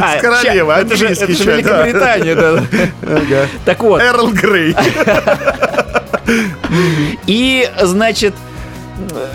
[0.00, 1.24] А, С королевой, Это же да.
[1.24, 3.46] Великобритания, да.
[3.64, 4.00] Так вот.
[4.00, 4.74] Эрл Грей.
[7.26, 8.34] И, значит,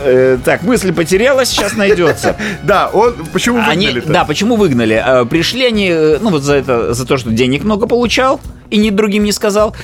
[0.04, 2.36] Э, Так, мысль потерялась, сейчас найдется.
[2.64, 3.14] Да, он...
[3.34, 4.12] Почему Они, выгнали-то?
[4.14, 5.02] да, почему выгнали?
[5.06, 8.78] Э, Пришли они, э, ну вот за это, за то, что денег много получал и
[8.78, 9.76] ни другим не сказал.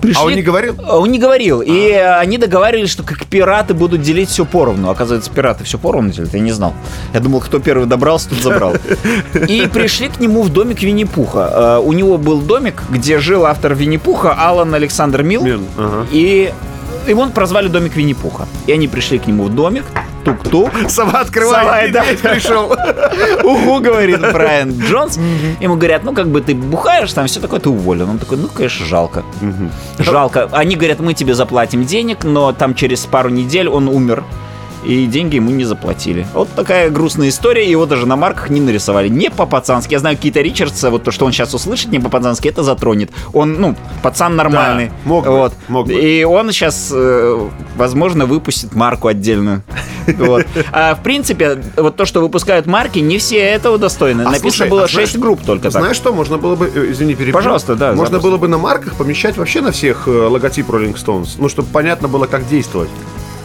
[0.00, 0.74] Пришли- А он не говорил?
[0.84, 1.60] А Он не говорил.
[1.60, 4.90] И э, они договаривались, что как пираты будут делить все поровну.
[4.90, 6.34] Оказывается, пираты все поровну делят.
[6.34, 6.74] Я не знал.
[7.14, 8.74] Я думал, кто первый добрался, тот забрал.
[9.48, 11.78] И пришли к нему в домик Винни-Пуха.
[11.80, 16.06] У него был домик, где жил автор Винни-Пуха Алан Александр ага.
[16.10, 16.52] И
[17.06, 18.46] его прозвали домик Винни-Пуха.
[18.66, 19.84] И они пришли к нему в домик.
[20.24, 20.70] Тук-тук.
[20.88, 22.30] Сова открывает, Сова, да.
[22.30, 22.76] пришел.
[23.42, 25.18] Уху, говорит Брайан Джонс.
[25.60, 28.08] Ему говорят, ну, как бы ты бухаешь, там все такое, ты уволен.
[28.08, 29.24] Он такой, ну, конечно, жалко.
[29.98, 30.48] Жалко.
[30.52, 34.22] Они говорят, мы тебе заплатим денег, но там через пару недель он умер.
[34.84, 36.26] И деньги ему не заплатили.
[36.34, 37.70] Вот такая грустная история.
[37.70, 39.08] Его даже на марках не нарисовали.
[39.08, 39.92] Не по-пацански.
[39.92, 43.10] Я знаю, Кита Ричардса, вот то, что он сейчас услышит, не по-пацански, это затронет.
[43.32, 44.88] Он, ну, пацан нормальный.
[44.88, 45.52] Да, мог быть, вот.
[45.68, 46.02] мог быть.
[46.02, 46.92] И он сейчас,
[47.76, 49.62] возможно, выпустит марку отдельную.
[50.18, 50.44] Вот.
[50.72, 54.22] А в принципе, вот то, что выпускают марки, не все этого достойны.
[54.22, 55.80] А Написано слушай, было а знаешь- 6 групп только так.
[55.80, 57.32] Знаешь что, можно было бы, э, извини, перебью.
[57.32, 58.28] Пожалуйста, да, Можно запросто.
[58.28, 62.08] было бы на марках помещать вообще на всех э, логотип Rolling Stones, ну, чтобы понятно
[62.08, 62.88] было, как действовать.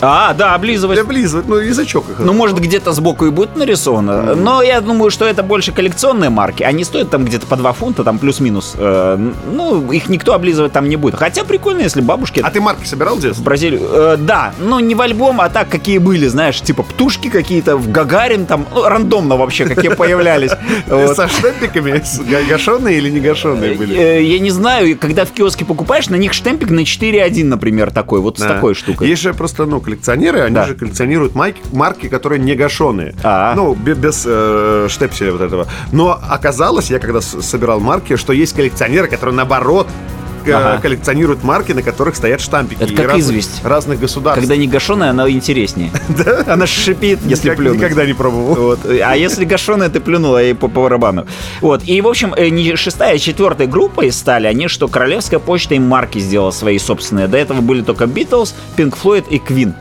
[0.01, 0.99] А, да, облизывать.
[0.99, 2.19] Облизывать, ну, язычок их.
[2.19, 4.36] Ну, может, где-то сбоку и будет нарисовано.
[4.36, 6.63] Но я думаю, что это больше коллекционные марки.
[6.63, 8.75] Они стоят там где-то по 2 фунта, там плюс-минус.
[8.77, 9.17] Э,
[9.51, 11.15] Ну, их никто облизывать там не будет.
[11.15, 13.43] Хотя прикольно, если бабушки А ты марки собирал в в?
[13.43, 13.81] Бразилию.
[13.91, 17.91] Э, да, но не в альбом, а так, какие были, знаешь, типа птушки какие-то, в
[17.91, 20.51] Гагарин там, ну, рандомно вообще, какие появлялись.
[21.15, 22.01] Со штемпиками?
[22.49, 23.95] Гашеные или не гашеные были?
[23.97, 28.19] Э, Я не знаю, когда в киоске покупаешь, на них штемпик на 4.1, например, такой,
[28.21, 29.07] вот с такой штукой.
[29.07, 30.65] Есть же просто, ну, коллекционеры, они Да.
[30.65, 33.15] же коллекционируют майки- марки, которые не гашеные.
[33.23, 33.54] А.
[33.56, 35.67] Ну, бе- без, э, штепселя вот этого.
[35.93, 39.88] Но оказалось, я когда собирал марки, что есть коллекционеры, которые наоборот
[40.55, 40.81] Ага.
[40.81, 42.81] коллекционируют марки, на которых стоят штампики.
[42.83, 43.62] Это И как разных- известь.
[43.63, 44.39] Разных государств.
[44.41, 45.91] Когда не гашеная, она интереснее.
[46.47, 47.77] Она шипит, если Никак- плюнуть.
[47.77, 48.55] Никогда не пробовал.
[48.55, 48.79] Вот.
[48.86, 51.25] А если гашеная, ты плюнула и по, по барабану.
[51.62, 51.83] Вот.
[51.86, 55.75] И, в общем, э, не шестая, а четвертая группа из стали, они что, Королевская почта
[55.75, 57.27] им марки сделала свои собственные.
[57.27, 59.73] До этого были только Beatles, Pink Floyd и Queen.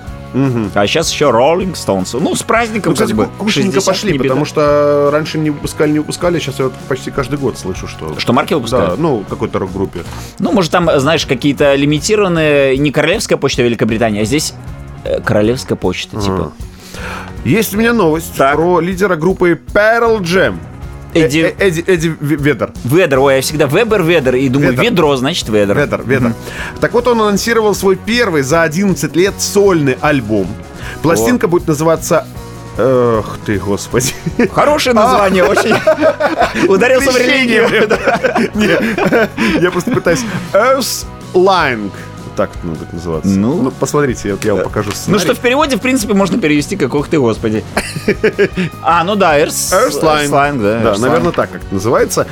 [0.75, 2.19] А сейчас еще Rolling Stones.
[2.21, 3.29] Ну, с праздником, Ну, кстати, как бы.
[3.39, 7.39] кушненько 60 пошли, потому что раньше не выпускали, не выпускали, сейчас я вот почти каждый
[7.39, 8.19] год слышу, что...
[8.19, 8.99] Что марки Да, выпускают?
[9.01, 10.01] ну, какой-то рок-группе.
[10.39, 14.55] Ну, может, там, знаешь, какие-то лимитированные, не Королевская почта Великобритании, а здесь
[15.05, 16.53] э, Королевская почта, типа.
[17.45, 18.57] Есть у меня новость Так.
[18.57, 20.57] про лидера группы Pearl Jam.
[21.25, 22.71] Эдди- Э- э- Эдди, Эдди В- Ведер.
[22.85, 24.85] Ведер, ой, я всегда Вебер, Ведер, и думаю, Ведер.
[24.85, 25.77] ведро, значит, Ведер.
[25.79, 26.33] Ведер, Ведер.
[26.81, 30.47] Так вот, он анонсировал свой первый за 11 лет сольный альбом.
[31.03, 32.27] Пластинка будет называться...
[32.79, 34.13] Эх ты, господи.
[34.53, 35.75] Хорошее название, очень.
[36.69, 37.67] Ударился в религию.
[39.63, 40.21] Я просто пытаюсь...
[40.53, 41.91] Earthling.
[42.37, 43.31] Так это будет называться.
[43.31, 43.71] Ну.
[43.71, 45.25] посмотрите, я, я вам покажу Ну сценарий.
[45.25, 47.65] что, в переводе, в принципе, можно перевести как «Ох ты, Господи».
[48.83, 49.73] А, ну да, Эрс...
[49.73, 50.29] Earthline.
[50.29, 50.93] Earthline, да.
[50.93, 52.27] Да, наверное, так как это называется.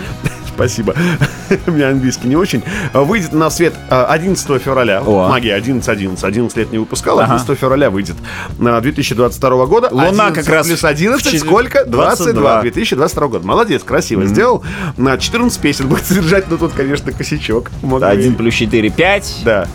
[0.55, 0.95] Спасибо.
[1.67, 2.63] У меня английский не очень.
[2.93, 5.03] Выйдет на свет а, 11 февраля.
[5.05, 5.29] О.
[5.29, 6.25] Магия 11-11.
[6.25, 7.35] 11 лет не выпускал, Ага.
[7.35, 8.17] 11 февраля выйдет.
[8.59, 9.89] На 2022 года.
[9.91, 11.85] Луна 11 как раз Плюс в 11 чет- сколько?
[11.85, 12.33] 22.
[12.33, 12.61] 22.
[12.63, 13.45] 2022 год.
[13.45, 14.63] Молодец, красиво сделал.
[14.97, 17.71] На 14 песен будет содержать, но тут, конечно, косячок.
[17.83, 19.43] Мог Один бы- плюс четыре, пять.
[19.45, 19.67] да.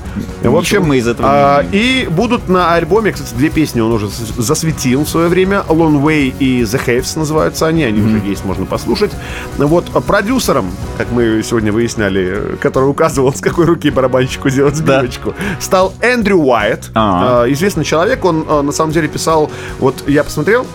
[0.41, 4.07] В общем, мы из этого а, и будут на альбоме, кстати, две песни он уже
[4.37, 5.63] засветил в свое время.
[5.67, 9.11] Long Way и The Haves называются они, они уже есть, можно послушать.
[9.57, 15.33] Вот продюсером, как мы сегодня выясняли, э, который указывал, с какой руки барабанщику делать сбивочку,
[15.59, 16.91] стал Эндрю Уайт.
[16.95, 17.43] А.
[17.43, 20.65] А, Известный человек, он а, на самом деле писал, вот я посмотрел,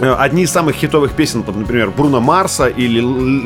[0.00, 3.00] э, одни из самых хитовых песен, там, например, Бруно Марса или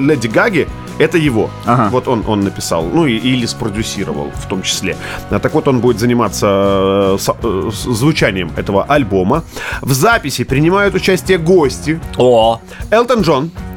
[0.07, 1.51] Леди Гаги, это его.
[1.65, 1.89] Ага.
[1.91, 4.97] Вот он, он написал, ну и, или спродюсировал в том числе.
[5.31, 9.43] А так вот он будет заниматься э, со- э, звучанием этого альбома.
[9.83, 12.01] В записи принимают участие гости.
[12.17, 12.61] О,
[12.93, 13.74] Элтон Джон, э,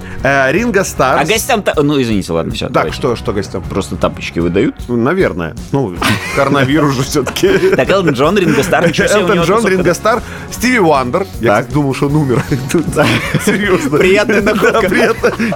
[0.51, 1.21] Ринго Стар.
[1.21, 1.73] а гостям-то...
[1.81, 2.69] Ну, извините, ладно, все.
[2.69, 3.61] Так, что, что гостям?
[3.63, 4.75] Просто тапочки выдают.
[4.87, 5.55] Ну, Наверное.
[5.71, 5.95] Ну,
[6.35, 7.75] коронавирус же все-таки.
[7.75, 11.25] Так, Элтон Джон, Ринго Стар, ничего себе, Элтон Джон, Ринго Стар, Стиви Вандер.
[11.39, 12.43] Я думал, что он умер.
[13.45, 13.97] Серьезно.
[13.97, 14.87] Приятная находка.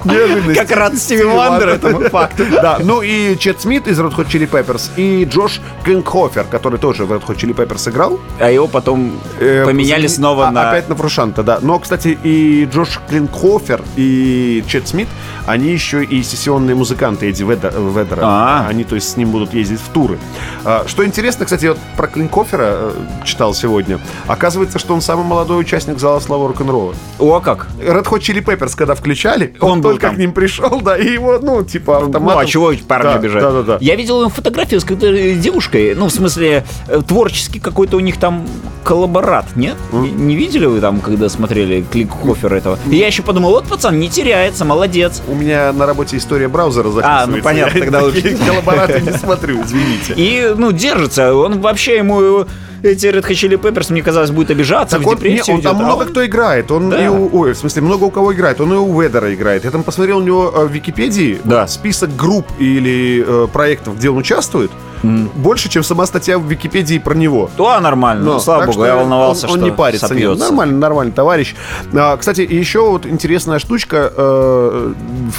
[0.04, 0.58] Неожиданность.
[0.58, 2.44] Как рад Стиви Вандер этому факту.
[2.50, 7.04] Да, ну и Чед Смит из Red Hot Chili Peppers и Джош Клингхоффер, который тоже
[7.04, 8.18] в Red Hot Chili Peppers играл.
[8.40, 10.70] А его потом Э, поменяли снова а- на...
[10.70, 11.58] Опять на Фрушанта, да.
[11.60, 15.08] Но, кстати, и Джош Клингхоффер, и и Чед Смит,
[15.46, 18.20] они еще и сессионные музыканты Эдди Веда- Ведера.
[18.22, 18.66] А.
[18.68, 20.18] Они, то есть, с ним будут ездить в туры.
[20.64, 22.92] А, Что интересно, кстати, вот про Клингхоффера э,
[23.24, 23.98] читал сегодня.
[24.26, 26.94] Оказывается, что он самый молодой участник зала славы рок-н-ролла.
[27.18, 27.66] О, как?
[27.80, 30.16] Red Hot Chili Peppers, когда включали, он, Он только там.
[30.16, 32.24] к ним пришел, да, и его, ну, типа, автоматом...
[32.24, 33.42] Ну, а чего парни Да, бежать?
[33.42, 33.78] Да, да, да.
[33.80, 38.18] Я видел фотографию с какой-то э, девушкой, ну, в смысле, э, творческий какой-то у них
[38.18, 38.46] там
[38.84, 39.76] коллаборат, нет?
[39.92, 42.78] Не, не видели вы там, когда смотрели клик-хофер этого?
[42.90, 44.08] И я еще подумал, вот пацан не
[44.42, 45.22] теряется, молодец.
[45.28, 47.22] У меня на работе история браузера записывается.
[47.22, 48.36] А, ну, понятно, Я тогда лучше.
[48.36, 50.14] коллабораты не смотрю, извините.
[50.16, 51.34] И, ну, держится.
[51.34, 52.44] Он вообще ему
[52.82, 55.62] эти Red Hot Chili Peppers, мне казалось, будет обижаться, Так в он, не, депрессию он
[55.62, 56.70] там идет, а много он- кто играет.
[56.72, 57.04] Он Да.
[57.04, 58.60] и у, ой, в смысле, много у кого играет.
[58.60, 59.64] Он и у Ведера играет.
[59.64, 61.68] Я там посмотрел у него э, в Википедии Да.
[61.68, 64.72] список групп или э, проектов, где он участвует.
[65.02, 67.50] Больше, чем сама статья в Википедии про него.
[67.56, 70.14] То нормально, ну, Но, слава богу, я волновался, он, он что не парится.
[70.14, 71.54] Нет, нормально, нормальный товарищ.
[71.94, 74.12] А, кстати, еще вот интересная штучка.
[74.14, 74.92] э,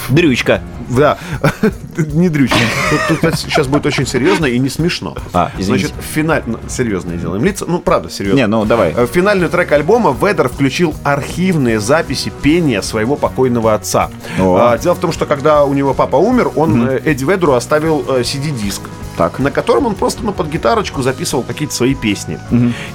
[0.10, 0.62] Дрючка.
[0.89, 1.17] Да,
[1.97, 2.58] не дрючка.
[3.08, 5.15] Тут, тут сейчас будет очень серьезно и не смешно.
[5.34, 5.88] А, извините.
[5.88, 6.43] Значит, финаль...
[6.45, 7.65] ну, серьезные делаем лица.
[7.67, 8.38] Ну, правда, серьезно.
[8.38, 8.93] Не, ну, давай.
[8.93, 14.10] В финальный трек альбома Ведер включил архивные записи пения своего покойного отца.
[14.39, 14.58] О.
[14.60, 18.06] А, дело в том, что когда у него папа умер, он э, Эдди Ведеру оставил
[18.08, 18.82] э, CD-диск.
[19.17, 19.39] Так.
[19.39, 22.39] На котором он просто ну, под гитарочку записывал какие-то свои песни.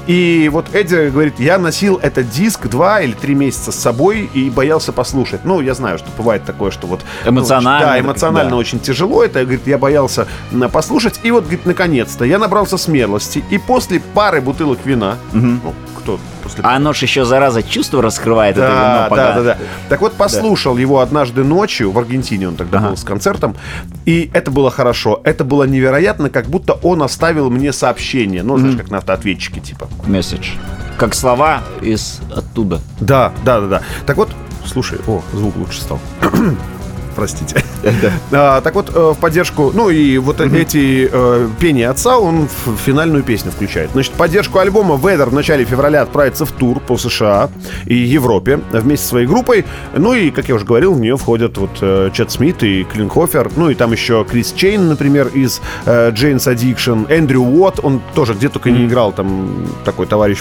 [0.06, 4.50] И вот Эдди говорит, я носил этот диск два или три месяца с собой и
[4.50, 5.44] боялся послушать.
[5.44, 7.00] Ну, я знаю, что бывает такое, что вот...
[7.24, 8.56] ну, Эмоционально, Да, так, эмоционально да.
[8.56, 9.40] очень тяжело это.
[9.42, 10.26] Говорит, я боялся
[10.72, 11.20] послушать.
[11.22, 13.44] И вот, говорит, наконец-то я набрался смелости.
[13.50, 18.56] И после пары бутылок вина, ну, кто после А оно ж еще, зараза, чувство раскрывает
[18.56, 19.58] это да, вино да, да, да.
[19.88, 22.88] Так вот, послушал его однажды ночью в Аргентине, он тогда Ага.
[22.88, 23.56] был с концертом,
[24.04, 25.20] и это было хорошо.
[25.24, 28.42] Это было невероятно, как будто он оставил мне сообщение.
[28.42, 29.88] Ну, знаешь, как на автоответчике, типа.
[30.06, 30.50] Месседж.
[30.98, 32.80] Как слова из оттуда.
[33.00, 33.82] Да, да, да, да.
[34.06, 34.30] Так вот,
[34.66, 36.00] слушай, о, звук лучше стал.
[37.18, 37.60] Простите.
[38.30, 42.76] А, так вот, э, в поддержку, ну и вот эти э, пения отца он в
[42.76, 43.90] финальную песню включает.
[43.92, 47.48] Значит, в поддержку альбома Ведер в начале февраля отправится в тур по США
[47.86, 49.64] и Европе вместе со своей группой.
[49.96, 53.50] Ну и, как я уже говорил, в нее входят вот э, Чед Смит и Клингхоффер,
[53.56, 58.34] ну и там еще Крис Чейни, например, из э, Jane's Addiction, Эндрю Уотт, он тоже
[58.34, 60.38] где только не играл, там такой товарищ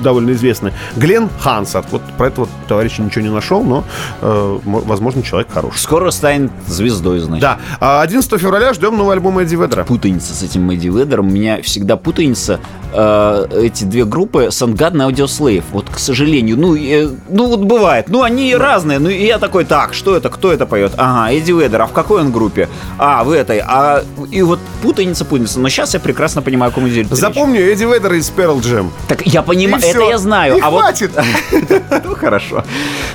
[0.00, 0.72] довольно известный.
[0.96, 3.84] Глен Хансард, вот про этого товарища ничего не нашел, но,
[4.20, 5.78] э, мо- возможно, человек хороший.
[5.78, 7.42] Скоро станет звездой, значит.
[7.42, 9.84] Да, а 11 февраля ждем новый альбом Эдди Ведера.
[9.84, 11.28] Путаница с этим Эдди Ведером.
[11.28, 12.60] У меня всегда путаница
[12.92, 15.64] э, эти две группы Soundgarden и Audioslave.
[15.72, 18.08] Вот, к сожалению, ну, э, ну вот бывает.
[18.08, 18.98] Ну, они разные.
[18.98, 20.92] Ну, и я такой, так, что это, кто это поет?
[20.96, 22.68] Ага, Эдди Ведер, а в какой он группе?
[22.98, 23.60] А, в этой.
[23.64, 25.60] А, и вот путаница, путаница.
[25.60, 27.18] Но сейчас я прекрасно понимаю, о ком идет речь.
[27.18, 28.90] Запомню Эдди Ведера из Pearl Jam.
[29.08, 30.56] Так я понимаю, И это я знаю.
[30.56, 31.10] И а вот хватит.
[32.04, 32.64] Ну, хорошо.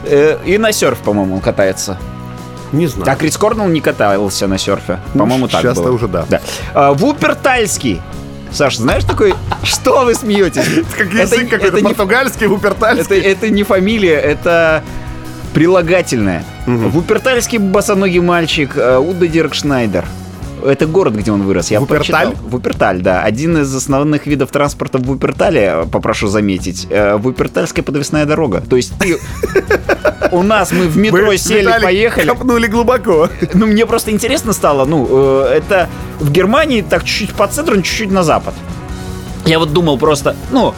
[0.03, 1.97] Э, И на серф, по-моему, он катается.
[2.71, 3.11] Не знаю.
[3.11, 4.99] А Крис Корнелл не катался на серфе.
[5.13, 5.91] Ну, По-моему, так сейчас-то было.
[5.93, 6.25] уже да.
[6.73, 8.01] А, Вупертальский.
[8.51, 9.33] Саша, знаешь такой...
[9.63, 10.65] Что вы смеетесь?
[10.97, 13.19] Как Это- язык какой-то португальский, вупертальский.
[13.19, 14.83] это не фамилия, это
[15.53, 16.43] прилагательное.
[16.65, 20.05] Вупертальский босоногий мальчик э, Уда Дирк Шнайдер.
[20.65, 21.71] Это город, где он вырос.
[21.71, 22.27] Я Вуперталь?
[22.27, 22.49] прочитал.
[22.49, 23.23] Вуперталь, да.
[23.23, 28.61] Один из основных видов транспорта в Вупертале, попрошу заметить, э, Вупертальская подвесная дорога.
[28.61, 29.19] То есть ты...
[30.31, 32.27] У нас мы в метро сели, поехали.
[32.27, 33.29] Копнули глубоко.
[33.53, 35.89] Ну, мне просто интересно стало, ну, э, это
[36.19, 38.53] в Германии так чуть-чуть по центру, чуть-чуть на запад.
[39.45, 40.73] Я вот думал просто, ну,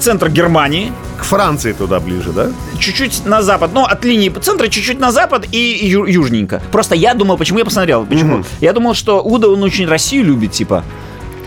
[0.00, 0.92] центр Германии,
[1.26, 2.50] Франции туда ближе, да?
[2.78, 6.60] чуть-чуть на запад, ну, от линии центра чуть-чуть на запад и ю- южненько.
[6.72, 8.44] Просто я думал, почему я посмотрел, почему?
[8.60, 10.84] Я думал, что Уда, он очень Россию любит, типа.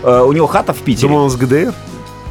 [0.02, 1.08] Э, у него хата в Питере.
[1.08, 1.74] Думал, он с ГДР?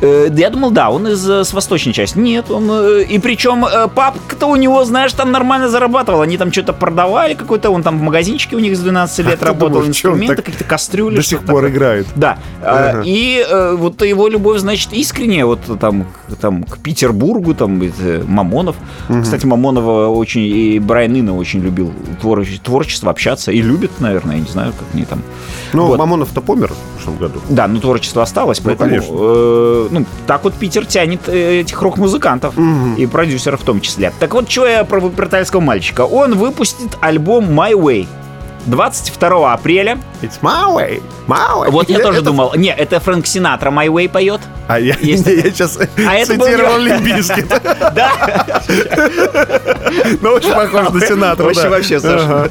[0.01, 2.17] Э, я думал, да, он из э, с восточной части.
[2.17, 6.21] Нет, он э, и причем папка-то у него, знаешь, там нормально зарабатывал.
[6.21, 9.45] Они там что-то продавали какой-то, он там в магазинчике у них с 12 лет ты
[9.45, 11.17] работал, думаешь, инструменты, какие-то кастрюли.
[11.17, 11.69] До сих пор такое.
[11.71, 12.07] играет.
[12.15, 12.37] Да.
[12.63, 12.99] Ага.
[12.99, 16.07] А, И э, вот его любовь, значит, искренняя, вот там,
[16.39, 17.81] там к Петербургу, там
[18.27, 18.75] Мамонов.
[19.21, 24.41] Кстати, Мамонова очень и Брайан Инна очень любил твор- творчество, общаться и любит, наверное, я
[24.41, 25.21] не знаю, как они там.
[25.73, 25.99] Ну, Вот.
[25.99, 27.39] Мамонов-то помер в прошлом году.
[27.49, 29.88] Да, но творчество осталось, поэтому конечно.
[29.89, 32.53] Ну, так вот Питер тянет э, этих рок-музыкантов
[32.97, 34.11] и продюсеров в том числе.
[34.19, 36.01] Так вот, что я про вупертальского мальчика.
[36.01, 38.07] Он выпустит альбом My Way
[38.69, 39.97] 22 апреля.
[40.21, 41.69] It's my way, my way.
[41.71, 44.41] Вот я Это- тоже думал, не, это Фрэнк Синатра My Way поет.
[44.67, 47.47] А я, Есть я сейчас А это цитировал не- Limp Bizkit.
[47.95, 48.11] Да.
[50.21, 52.49] Ну, очень похож на Синатру, Вообще, вообще, Саша.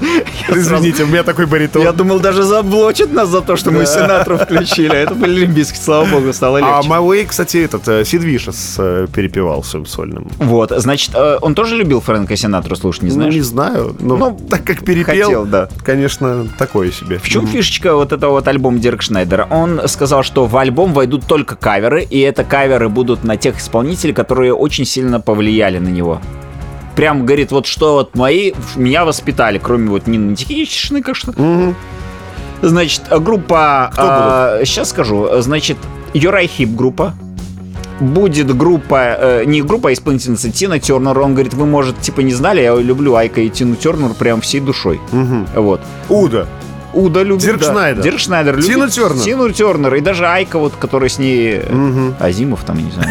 [0.49, 1.83] Извините, у меня такой баритон.
[1.83, 4.89] Я думал, даже заблочат нас за то, что мы Синатру включили.
[4.89, 6.89] А это были Limp Bizkit, слава богу, стало А легче.
[6.89, 10.29] My Way, кстати, этот э, Сид Вишез э, перепевал своим сольным.
[10.39, 13.35] Вот, значит, э, он тоже любил Фрэнка Синатра, слушай, не Ну, знаешь?
[13.35, 13.95] не знаю.
[14.01, 15.69] Но Ну, так как перепел, хотел, да.
[15.85, 16.08] конечно,
[16.59, 17.19] такое себе.
[17.19, 19.47] В чем фишечка вот этого вот альбома Дирк Шнайдера?
[19.51, 24.15] Он сказал, что в альбом войдут только каверы, и это каверы будут на тех исполнителей,
[24.15, 26.21] которые очень сильно повлияли на него.
[26.97, 31.33] Прям говорит, вот что вот мои меня воспитали, кроме вот Нины Никитичны, как что.
[32.61, 33.93] Значит, группа...
[34.65, 35.29] сейчас скажу.
[35.41, 35.77] Значит,
[36.13, 37.15] Юрай Хип группа.
[38.01, 41.19] Будет группа, э, не группа, а исполнительница Тина Тернер.
[41.19, 44.61] Он говорит, вы, может, типа не знали, я люблю Айка и Тину Тернер прям всей
[44.61, 45.01] душой.
[45.55, 45.81] Вот.
[46.09, 46.47] Уда.
[46.95, 47.43] Уда любит.
[47.43, 47.71] Дирк да.
[47.71, 48.03] Шнайдер.
[48.03, 48.69] Дирк Шнайдер любит.
[48.71, 49.23] Тину Тернер.
[49.23, 49.95] Тину Тернер.
[49.97, 51.61] И даже Айка, вот, который с ней...
[51.63, 53.11] э, Азимов там, я не знаю.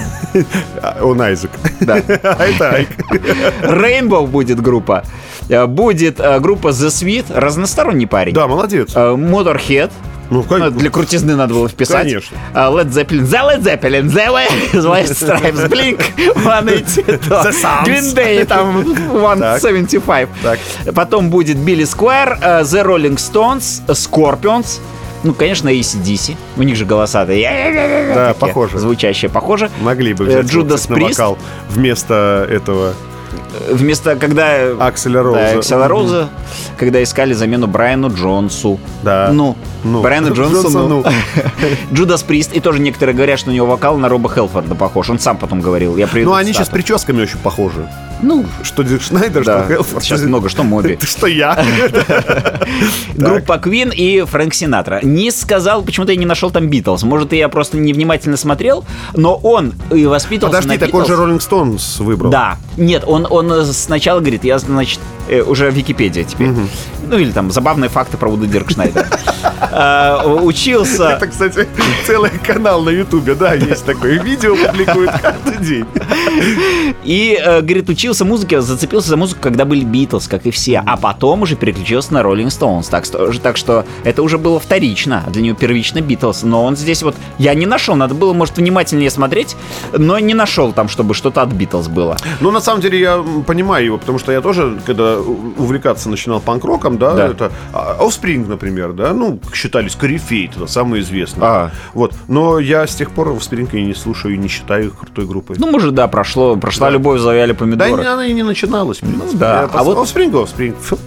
[1.08, 1.52] Он Айзек.
[1.82, 1.96] Да.
[2.24, 2.90] А это Айк.
[3.62, 5.04] Rainbow будет группа.
[5.50, 7.26] Э, Будет э, группа The Sweet.
[7.34, 8.34] Разносторонний парень.
[8.34, 8.96] Да, молодец.
[8.96, 9.92] Motorhead.
[10.30, 10.72] Ну, Ну, конечно.
[10.72, 12.04] Для крутизны надо было вписать.
[12.08, 12.38] Конечно.
[12.54, 16.02] А, Led Zeppelin, The Led Zeppelin, The White Stripes, Blink,
[16.36, 17.86] 182, The.
[17.86, 20.30] Green Day, там, 175.
[20.44, 20.60] Так.
[20.96, 24.80] Потом будет Билли Squire, э, The Rolling Stones, Scorpions,
[25.24, 26.36] ну, конечно, ACDC.
[26.58, 28.78] У них же голоса Да, такие, похоже.
[28.80, 29.70] Звучащие похоже.
[29.82, 30.46] Могли бы Э, взять
[30.96, 31.10] Priest.
[31.10, 31.38] вокал
[31.70, 32.94] вместо этого
[33.70, 34.72] Вместо, когда...
[34.80, 35.40] Акселя Роуза.
[35.40, 36.30] Да, Акселя Роуза,
[36.78, 38.80] когда искали замену Брайану Джонсу.
[39.04, 39.30] Да.
[39.32, 40.02] Ну, Ну.
[40.02, 40.88] Брайану Джонсу, Джонсу, ну.
[40.88, 41.06] ну.
[41.94, 42.54] Джудас Прист.
[42.54, 45.10] И тоже некоторые говорят, что у него вокал на Роба Хелфорда похож.
[45.10, 45.98] Он сам потом говорил.
[45.98, 47.88] Я Ну, они сейчас прическами очень похожи.
[48.22, 49.60] Ну, Что Дирк Шнайдер, да.
[49.60, 50.04] что Хелфорд.
[50.04, 50.98] Сейчас много что моби.
[51.04, 51.56] Что я.
[53.16, 55.00] Группа Queen и Фрэнк Синатра.
[55.04, 57.04] Не сказал, почему-то я не нашел там Битлз.
[57.04, 58.86] Может, я просто невнимательно смотрел,
[59.16, 61.16] но он и воспитывался Подожди, так он же.
[61.16, 62.32] Роллинг Стоунс выбрал.
[62.32, 62.58] Да.
[62.76, 65.00] Нет, он, он сначала говорит, я, значит,
[65.30, 66.50] э, уже Википедия теперь.
[67.10, 69.08] Ну, или там забавные факты про Вуду Диркшнайдера.
[69.80, 71.10] А, Учился...
[71.10, 71.68] Это, кстати,
[72.06, 75.86] целый канал на Ютубе, да, есть такое видео, публикуют каждый день.
[77.04, 80.84] И, э, говорит, учился музыке, зацепился за музыку, когда были Битлз, как и все.
[80.86, 82.88] А потом уже переключился на Роллинг Стоунс.
[82.88, 85.24] Так, что- так что это уже было вторично.
[85.28, 86.44] Для него первично Битлз.
[86.44, 87.16] Но он здесь вот...
[87.38, 89.56] Я не нашел, надо было, может, внимательнее смотреть,
[89.92, 92.18] но не нашел там, чтобы что-то от Битлз было.
[92.42, 96.97] Ну, на самом деле, я понимаю его, потому что я тоже, когда увлекаться начинал панк-роком,
[96.98, 97.28] да, Да.
[97.28, 101.46] это а, Offspring, например, да, ну, считались корифей, тогда самые известные.
[101.48, 101.72] Ага.
[101.94, 102.14] Вот.
[102.28, 105.56] Но я с тех пор Offspring и не слушаю, и не считаю их крутой группой.
[105.60, 106.94] Ну, может, да, прошло, прошла Да.
[106.94, 108.04] любовь, завяли да, помидоры.
[108.04, 108.98] и она и не начиналась.
[108.98, 109.38] в принципе.
[109.38, 109.62] да.
[109.62, 110.76] Я А пос- вот- Offspring, Offspring.
[110.82, 110.98] Фу.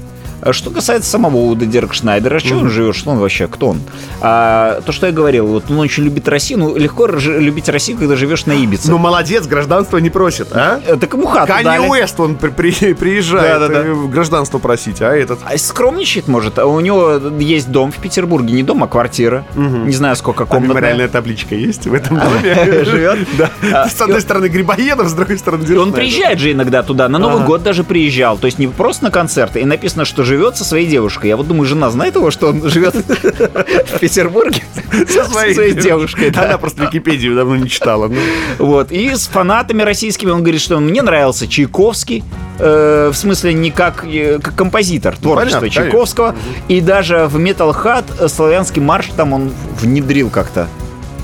[0.42, 3.80] А Что касается самого Уда Дирк Шнайдера, что он живет, что он вообще, кто он?
[4.20, 6.60] А, то, что я говорил, вот он очень любит Россию.
[6.60, 8.90] Ну, легко любить Россию, когда живешь на Ибице.
[8.90, 10.80] Ну, молодец, гражданство не просит, а?
[10.86, 11.86] Э, так ему хату Канни дали.
[11.88, 15.40] Уэст, он при- при- приезжает э, гражданство просить, а этот...
[15.44, 16.58] А скромничает, может.
[16.58, 18.52] А У него есть дом в Петербурге.
[18.54, 19.44] Не дом, а квартира.
[19.54, 20.70] Не знаю, сколько А комнатная.
[20.76, 22.84] мемориальная табличка есть в этом доме?
[22.84, 23.18] Живет?
[23.38, 23.50] Да.
[23.72, 27.08] А, С одной стороны Грибоедов, с другой стороны он приезжает же иногда туда.
[27.08, 28.38] На Новый год даже приезжал.
[28.38, 29.60] То есть не просто на концерты.
[29.60, 31.26] И написано, что живет со своей девушкой.
[31.26, 34.62] Я вот думаю, жена знает его, что он живет в Петербурге
[35.08, 36.30] со своей, девушкой.
[36.30, 38.06] Она просто Википедию давно не читала.
[38.08, 38.16] ну.
[38.58, 38.92] Вот.
[38.92, 42.22] И с фанатами российскими он говорит, что мне нравился Чайковский.
[42.60, 46.36] э, в смысле, не как, э, как композитор творчества понятно, Чайковского.
[46.68, 50.68] И даже в Metal Heart славянский марш там он внедрил как-то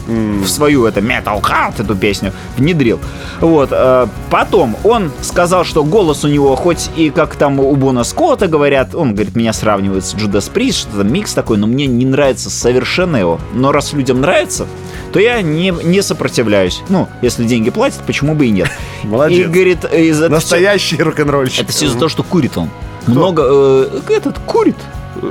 [0.07, 3.01] в свою это Metal Heart, эту песню, внедрил.
[3.41, 3.71] Вот.
[3.73, 8.47] э, Потом он сказал, что голос у него, хоть и как там у Бона Скотта
[8.47, 12.51] говорят, он говорит, меня сравнивают с Джудас Прист, что-то микс такой, но мне не нравится
[12.51, 13.41] совершенно его.
[13.55, 14.67] Но раз людям нравится,
[15.13, 16.83] то я не, не сопротивляюсь.
[16.89, 18.71] Ну, если деньги платят, почему бы и нет.
[19.05, 19.47] Молодец.
[19.47, 21.65] И говорит, из Настоящий рок-н-ролльщик.
[21.65, 22.71] это все за то, что курит он.
[23.07, 24.77] Много э, этот курит.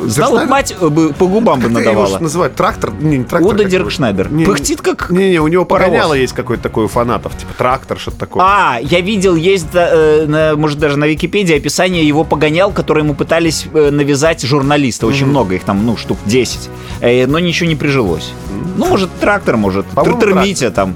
[0.08, 0.50] Знал, Шнайдер?
[0.52, 2.18] мать э, бы по губам бы Как его надавала.
[2.18, 2.56] ж называют?
[2.56, 2.94] Трактор?
[2.94, 3.54] Не, не трактор.
[3.54, 3.90] Уда Дирк его?
[3.90, 4.32] Шнайдер.
[4.32, 4.46] Не, не.
[4.46, 5.88] Пыхтит как Не-не, у него паровоз.
[5.92, 8.44] погоняло есть какой-то такой у фанатов, типа трактор, что-то такое.
[8.44, 13.04] А, я видел, есть, да, э, на- может, даже на Википедии описание его погонял, которые
[13.04, 15.06] ему пытались э, навязать журналисты.
[15.06, 16.70] Очень много их там, ну, штук 10.
[17.02, 18.32] Э, но ничего не прижилось.
[18.78, 20.96] Ну, может, трактор, может, Тартер там.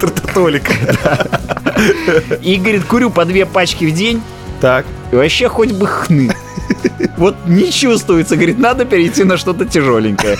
[0.00, 0.64] Тартатолик.
[2.42, 4.22] И, говорит, курю по две пачки в день,
[4.60, 4.86] Так.
[5.12, 6.30] и вообще хоть бы хны.
[7.16, 10.36] Вот не чувствуется, говорит, надо перейти на что-то тяжеленькое.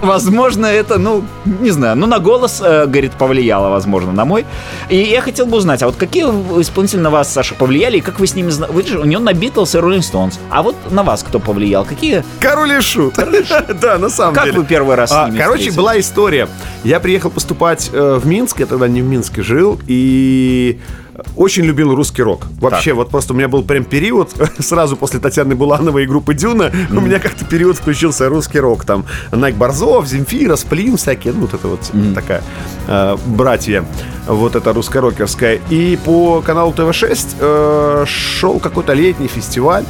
[0.00, 4.46] Возможно, это, ну, не знаю, ну, на голос, э, говорит, повлияло, возможно, на мой.
[4.88, 6.22] И я хотел бы узнать, а вот какие
[6.60, 8.52] исполнители на вас, Саша, повлияли, и как вы с ними?
[8.68, 10.38] Вы же, у него на Битлз и Роллинг Стоунс.
[10.50, 11.84] А вот на вас кто повлиял?
[11.84, 12.22] Какие?
[12.38, 13.14] Король и шут.
[13.80, 14.58] Да, на самом Как деле.
[14.60, 16.48] вы первый раз с А, ними Короче, была история.
[16.84, 20.78] Я приехал поступать э, в Минск, я тогда не в Минске жил, и
[21.36, 22.46] очень любил русский рок.
[22.60, 26.72] Вообще, вот просто у меня был прям период, сразу после Татьяны Булановой и группы Дюна,
[26.90, 28.84] у меня как-то период включился русский рок.
[28.84, 31.80] Там Найк Борзов, Земфира, Сплин всякие, ну, вот это вот
[32.14, 32.42] такая
[32.86, 33.84] э, братья,
[34.26, 35.60] вот это русско-рокерская.
[35.70, 39.84] И по каналу ТВ-6 э, шел какой-то летний фестиваль.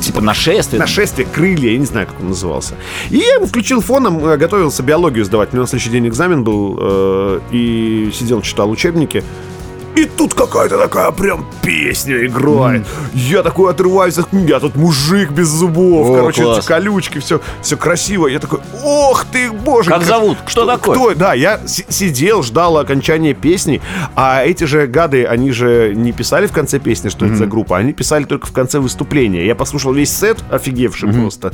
[0.00, 0.80] Типа нашествие.
[0.80, 2.74] Нашествие, крылья, я не знаю, как он назывался.
[3.10, 5.50] И я его включил фоном, э, готовился биологию сдавать.
[5.50, 9.22] У меня на следующий день экзамен был, э, и сидел, читал учебники.
[9.96, 12.86] И тут какая-то такая прям песня играет.
[13.12, 16.08] Я такой отрываюсь от книги, а тут мужик без зубов.
[16.08, 16.58] О, Короче, класс.
[16.58, 18.28] эти колючки, все, все красиво.
[18.28, 19.90] Я такой, ох ты, боже.
[19.90, 20.38] Как зовут?
[20.46, 20.94] Кто такой?
[20.94, 21.14] Кто?
[21.14, 23.82] Да, я си- сидел, ждал окончания песни,
[24.14, 27.76] а эти же гады, они же не писали в конце песни, что это за группа,
[27.76, 29.44] они писали только в конце выступления.
[29.44, 31.52] Я послушал весь сет, офигевший просто,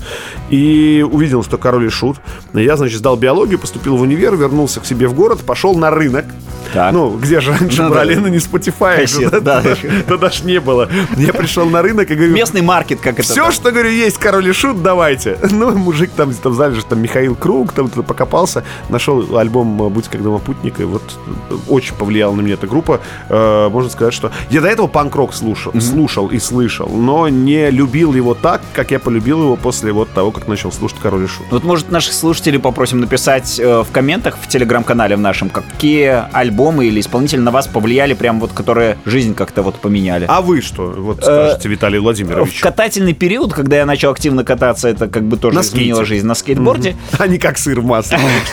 [0.50, 2.18] и увидел, что король и шут.
[2.52, 6.26] Я, значит, сдал биологию, поступил в универ, вернулся к себе в город, пошел на рынок.
[6.74, 6.92] Так.
[6.92, 8.20] Ну, где же раньше Ну, брали, да.
[8.26, 9.62] Ну не Spotify, Кассет, же, да.
[10.08, 10.88] тогда ж не было.
[11.16, 13.52] Я пришел на рынок и говорю, Местный маркет, как это все, там.
[13.52, 15.38] что, говорю, есть король и шут, давайте.
[15.56, 20.22] Ну, мужик там в зале же, там Михаил Круг, там покопался, нашел альбом «Будь как
[20.22, 21.02] домопутник», и вот
[21.50, 23.00] э, очень повлияла на меня эта группа.
[23.28, 28.12] Э, можно сказать, что я до этого панк-рок слушал, слушал и слышал, но не любил
[28.12, 31.46] его так, как я полюбил его после вот того, как начал слушать король и шут.
[31.50, 36.86] Вот, может, наших слушателей попросим написать э, в комментах в телеграм-канале в нашем, какие альбомы
[36.86, 40.26] или исполнители на вас повлияли, прям вот, которые жизнь как-то вот поменяли.
[40.28, 42.60] А вы что, вот скажете, Виталий В Владимирович?
[42.60, 46.08] катательный период, когда я начал активно кататься, это как бы тоже На изменило скейте.
[46.08, 46.96] жизнь на скейтборде.
[47.18, 48.18] А не как сыр в масле.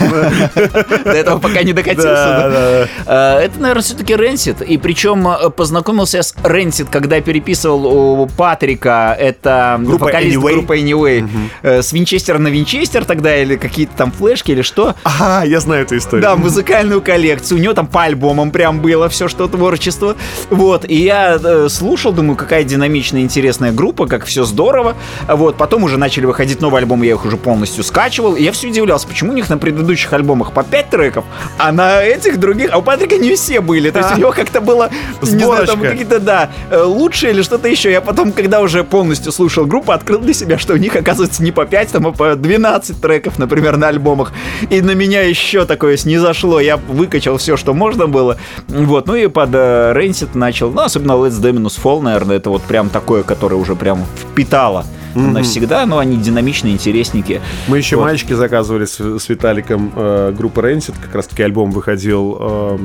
[1.04, 2.88] До этого пока не докатился.
[3.06, 4.62] Э, Это, наверное, все-таки Ренсит.
[4.62, 7.86] И причем э, познакомился я с Ренсит, когда переписывал
[8.22, 11.28] у Патрика, это вокалист группы Anyway,
[11.62, 14.94] э, с Винчестера на Винчестер тогда, или какие-то там флешки, или что.
[15.04, 16.22] Ага, я знаю эту историю.
[16.22, 17.58] Да, музыкальную коллекцию.
[17.58, 20.16] У него там по альбомам прям было все, что творчество.
[20.50, 20.84] Вот.
[20.88, 24.96] И я э, слушал, думаю, какая динамичная, интересная группа, как все здорово.
[25.28, 25.56] Вот.
[25.56, 28.34] Потом уже начали выходить новые альбомы, я их уже полностью скачивал.
[28.34, 31.24] И я все удивлялся, почему у них на предыдущих альбомах по 5 треков,
[31.56, 33.90] а на этих других, а у Патрика не все были.
[33.90, 34.14] То есть А.
[34.16, 34.90] у него как-то было,
[35.22, 35.90] не знаю, там Сборочка.
[35.90, 37.92] какие-то, да, э, лучшие или что-то еще.
[37.92, 41.52] Я потом, когда уже полностью слушал группу, открыл для себя, что у них, оказывается, не
[41.52, 44.32] по 5, там, а по 12 треков, например, на альбомах.
[44.70, 46.58] И на меня еще такое снизошло.
[46.60, 48.36] Я выкачал все, что можно было.
[48.68, 50.70] Вот, ну и под э, Rancid начал.
[50.70, 54.84] Ну, особенно Let's Dominus Fall, наверное, это вот прям такое, которое уже прям впитало
[55.14, 55.86] навсегда.
[55.86, 57.40] Но они динамичные, интересненькие.
[57.68, 58.04] Мы еще Вот.
[58.04, 62.78] мальчики заказывали с, с Виталиком э, группы Rancid, как раз таки альбом выходил э,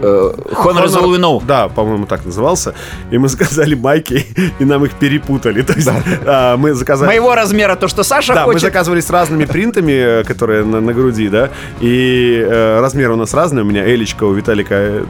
[0.00, 1.42] Э, Honor is all we know.
[1.44, 2.74] Да, по-моему, так назывался.
[3.10, 4.26] И мы заказали майки,
[4.58, 5.62] и нам их перепутали.
[5.62, 5.88] То есть
[6.26, 7.08] а, мы заказали...
[7.08, 8.62] Моего размера то, что Саша Да, мы хочет.
[8.62, 13.34] заказывали с разными принтами, э, которые на, на груди, да, и э, размеры у нас
[13.34, 13.64] разные.
[13.64, 15.04] У меня Элечка, у Виталика э,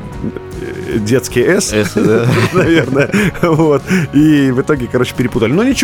[0.88, 2.26] э, детский S, да.
[2.52, 3.10] наверное,
[3.42, 3.82] вот.
[4.14, 5.52] И в итоге, короче, перепутали.
[5.52, 5.77] Ну ничего,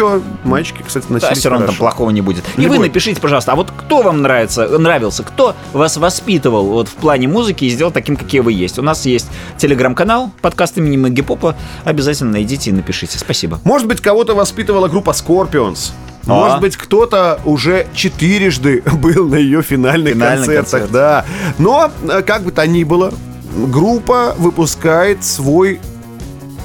[0.45, 2.45] мальчики, кстати, Да, носились все равно там плохого не будет.
[2.57, 6.89] И Не вы напишите, пожалуйста, а вот кто вам нравится, нравился, кто вас воспитывал вот
[6.89, 8.79] в плане музыки и сделал таким, какие вы есть.
[8.79, 9.29] У нас есть
[9.59, 11.57] телеграм-канал, подкаст имени Мэгги Попа.
[11.85, 13.19] Обязательно найдите и напишите.
[13.19, 13.61] Спасибо.
[13.65, 15.93] Может быть, кого-то воспитывала группа Scorpions.
[16.27, 16.31] А.
[16.31, 20.93] Может быть, кто-то уже четырежды был на ее финальных Финальный концертах, концерт.
[20.93, 21.25] да.
[21.59, 23.13] Но, э, как бы то ни было,
[23.55, 25.81] группа выпускает свой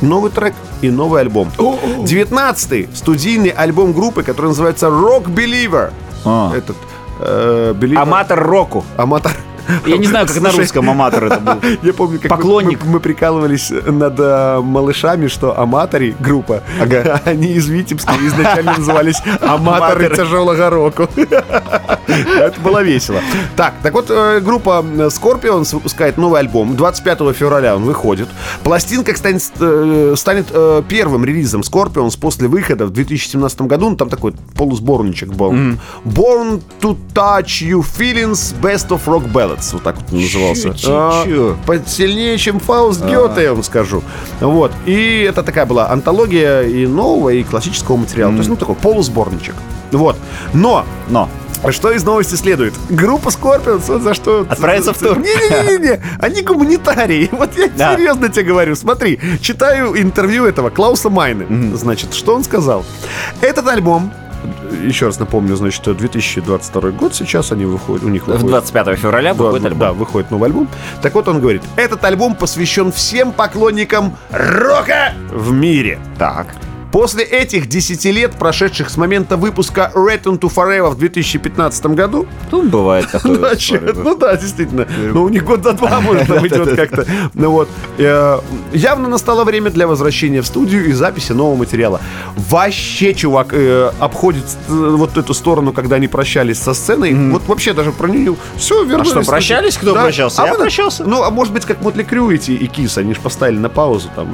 [0.01, 1.49] новый трек и новый альбом.
[1.57, 5.91] 19-й студийный альбом группы, который называется Rock Believer.
[6.25, 6.51] А.
[6.55, 6.77] Этот
[7.19, 8.01] э, Believer.
[8.01, 8.83] Аматор року.
[8.97, 9.31] Аматор.
[9.85, 11.69] Я не знаю, как на Слушай, русском аматор это был.
[11.83, 12.83] Я помню, как Поклонник.
[12.83, 16.63] Мы, мы прикалывались над э, малышами, что аматори группа,
[17.25, 21.07] они из Витебска изначально назывались аматоры тяжелого року.
[22.07, 23.21] Это было весело.
[23.55, 26.75] Так, так вот, э, группа Scorpions выпускает новый альбом.
[26.75, 28.29] 25 февраля он выходит.
[28.63, 33.89] Пластинка станет, э, станет э, первым релизом Scorpions после выхода в 2017 году.
[33.89, 35.51] Ну, там такой полусборничек был.
[36.03, 39.73] Born to Touch You Feelings Best of Rock Ballads.
[39.73, 40.69] Вот так вот назывался.
[40.87, 41.57] А, Чё-чё-чё?
[41.65, 44.03] Посильнее, чем Фауст Гёте, я вам скажу.
[44.39, 44.71] Вот.
[44.85, 48.31] И это такая была антология и нового, и классического материала.
[48.31, 49.55] То есть, ну, такой полусборничек.
[49.91, 50.15] Вот.
[50.53, 51.27] Но Но.
[51.71, 52.73] что из новости следует?
[52.89, 54.45] Группа Scorpions, вот за что...
[54.49, 55.17] Отправится в тур.
[55.19, 57.29] Не-не-не, они гуманитарии.
[57.31, 57.95] Вот я Да.
[57.95, 58.75] серьезно тебе говорю.
[58.75, 61.75] Смотри, читаю интервью этого Клауса Майны.
[61.75, 62.85] Значит, что он сказал?
[63.41, 64.11] Этот альбом,
[64.71, 69.43] еще раз напомню, значит, 2022 год сейчас они выходят, у них выходит 25 февраля да,
[69.43, 69.79] выходит альбом.
[69.79, 70.67] Да, выходит новый альбом.
[71.01, 75.99] Так вот он говорит, этот альбом посвящен всем поклонникам рока в мире.
[76.17, 76.47] Так.
[76.91, 82.65] После этих 10 лет, прошедших с момента выпуска Return to Forever в 2015 году, Тут
[82.69, 83.37] бывает такое.
[83.37, 84.87] ну, а ну да, действительно.
[85.13, 87.05] Ну, у них год за два, может, там идет как-то.
[87.33, 87.69] Ну вот.
[87.97, 88.39] Э,
[88.73, 92.01] Явно настало время для возвращения в студию и записи нового материала.
[92.35, 97.13] Вообще, чувак, э, обходит э, вот эту сторону, когда они прощались со сценой.
[97.31, 99.11] Вот вообще даже про нее все вернулись.
[99.11, 99.77] что, прощались?
[99.77, 100.43] Кто прощался?
[100.43, 101.03] Я мы- прощался.
[101.03, 104.09] Ну, а может быть, как Мотли Крю эти и Кис, они же поставили на паузу,
[104.15, 104.27] там,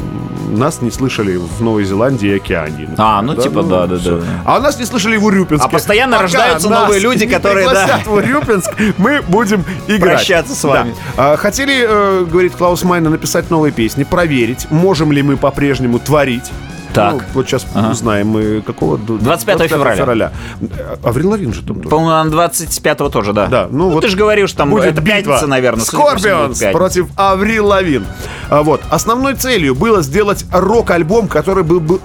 [0.57, 2.89] нас не слышали в Новой Зеландии и Океании.
[2.97, 4.19] А, ну, типа, да, да, всё.
[4.19, 4.25] да.
[4.45, 5.67] А нас не слышали в Урюпинске.
[5.67, 7.99] А постоянно Пока рождаются новые люди, которые, да.
[8.05, 10.15] в Урюпинск, мы будем играть.
[10.15, 10.95] Прощаться с вами.
[11.17, 11.33] Да.
[11.33, 16.51] А, Хотели, э, говорит Клаус Майна, написать новые песни, проверить, можем ли мы по-прежнему творить.
[16.93, 17.13] Так.
[17.13, 18.97] Ну, вот сейчас узнаем, мы какого?
[18.97, 20.31] 25 февраля.
[20.61, 21.89] Э, Аврил Лавин же там тоже.
[21.89, 23.47] По-моему, 25-го тоже, да.
[23.47, 25.17] Да, ну вот ты же говорил, что там будет это битва.
[25.17, 25.83] пятница, наверное.
[25.83, 28.05] Скорпионс против Аврил Лавин.
[28.49, 28.81] А, Вот.
[28.89, 31.99] Основной целью было сделать рок-альбом, который был бы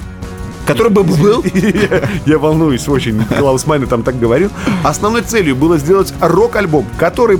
[0.72, 1.44] Который бы был?
[2.26, 4.50] Я волнуюсь очень, Клаус Майне там так говорил.
[4.84, 7.38] Основной целью было сделать рок-альбом, который...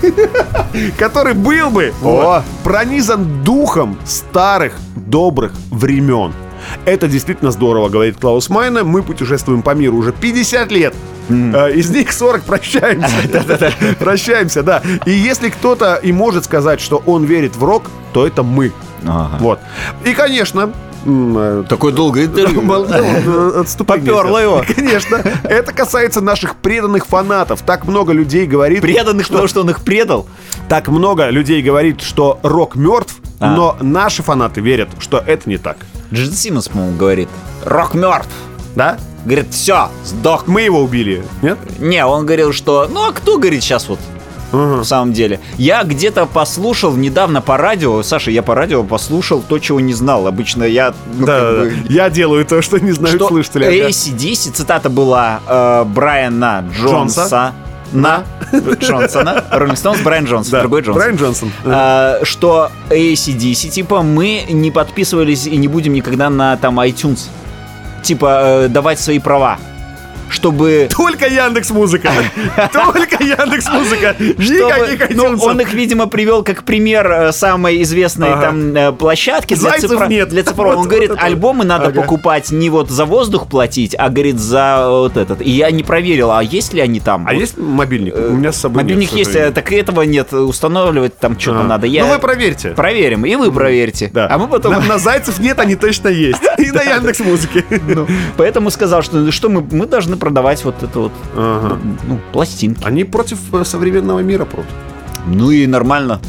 [0.98, 6.32] который был бы вот, пронизан духом старых добрых времен.
[6.84, 8.84] Это действительно здорово, говорит Клаус Майна.
[8.84, 10.94] Мы путешествуем по миру уже 50 лет.
[11.28, 13.72] Э, Из них 40 прощаемся.
[13.98, 14.82] Прощаемся, да.
[15.04, 18.72] И если кто-то и может сказать, что он верит в рок, то это мы.
[19.06, 19.36] Ага.
[19.40, 19.60] Вот.
[20.04, 20.72] И, конечно,
[21.68, 22.60] Такое долгое интервью.
[22.68, 24.38] Вот, э, отступление сделал.
[24.38, 24.64] его.
[24.74, 25.16] Конечно.
[25.44, 27.62] Это касается наших преданных фанатов.
[27.62, 28.82] Так много людей говорит...
[28.82, 30.26] Преданных, потому что он их предал.
[30.68, 33.54] Так много людей говорит, что рок мертв, А.
[33.54, 35.78] но наши фанаты верят, что это не так.
[36.12, 37.28] Джин Симмонс, по-моему, говорит.
[37.64, 38.30] Рок мертв.
[38.74, 38.98] Да?
[39.24, 40.46] Говорит, все, сдох.
[40.46, 41.58] Мы его убили, нет?
[41.78, 42.88] Не, он говорил, что...
[42.90, 43.98] Ну, а кто, говорит, сейчас вот
[44.52, 45.40] в самом деле.
[45.56, 50.26] Я где-то послушал недавно по радио, Саша, я по радио послушал то, чего не знал.
[50.26, 51.72] Обычно я, ну, да, как бы.
[51.88, 53.64] Я делаю то, что не знают что слушатели.
[53.64, 53.88] ага.
[53.88, 57.20] ACDC, цитата была э, Брайана Джонса.
[57.20, 57.54] Джонса.
[57.90, 59.44] На Джонсона.
[59.50, 60.94] Роллинг Стоунс, Брайан Джонсон, Да, другой Джонсон.
[60.94, 61.52] Брайан Джонсон.
[61.64, 67.28] А, что ACDC, типа, мы не подписывались и не будем никогда на там iTunes.
[68.02, 69.58] Типа, э, давать свои права.
[70.30, 70.88] Чтобы...
[70.94, 72.10] Только Яндекс Музыка.
[72.72, 74.16] Только Яндекс Музыка.
[74.18, 78.42] Никаких ну, он их, видимо, привел как пример э, самой известной Ага.
[78.42, 80.28] там э, площадки для, цифро- нет.
[80.28, 80.80] для цифрового.
[80.80, 81.26] Он говорит, вот это.
[81.26, 82.02] альбомы надо Ага.
[82.02, 85.40] покупать не вот за воздух платить, а, говорит, за вот этот.
[85.42, 87.26] И я не проверил, а есть ли они там.
[87.26, 87.40] А Вот.
[87.40, 88.14] есть мобильник?
[88.14, 90.32] У меня с собой нет, Мобильник к есть, э, так этого нет.
[90.32, 91.86] Устанавливать там что-то надо.
[91.86, 92.04] Я...
[92.04, 92.70] Ну вы проверьте.
[92.70, 94.10] Проверим, и вы проверьте.
[94.12, 94.28] Да.
[94.30, 94.72] А мы потом...
[94.72, 96.40] На, на Зайцев нет, они точно есть.
[96.58, 97.64] И на Яндекс Музыке.
[97.70, 98.06] Ну,
[98.36, 101.78] поэтому сказал, что, ну, что мы должны продавать вот это вот Ага.
[102.06, 102.82] ну, пластинки.
[102.84, 104.66] Они против э, современного мира прут.
[105.26, 106.20] Ну и нормально.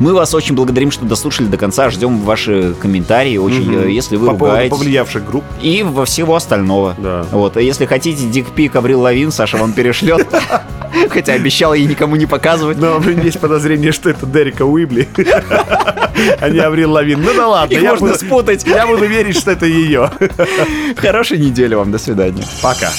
[0.00, 1.90] Мы вас очень благодарим, что дослушали до конца.
[1.90, 3.36] Ждем ваши комментарии.
[3.36, 4.76] Очень, э, если вы По ругаетесь.
[4.76, 5.44] повлиявших групп.
[5.62, 6.96] И во всего остального.
[6.98, 7.24] Да.
[7.30, 7.56] Вот.
[7.56, 10.26] А если хотите дикпик Аврил Лавин, Саша вам перешлет.
[11.10, 12.78] Хотя обещал ей никому не показывать.
[12.78, 15.06] Но у меня есть подозрение, что это Дерека Уибли,
[16.40, 17.22] а не Аврил Лавин.
[17.22, 18.64] Ну да ладно, Их я можно буду, спутать.
[18.66, 20.10] я буду верить, что это ее.
[20.96, 21.92] Хорошей недели вам.
[21.92, 22.44] До свидания.
[22.62, 22.90] Пока.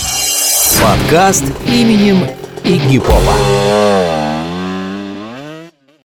[0.82, 2.26] Подкаст именем
[2.64, 4.19] Игипова.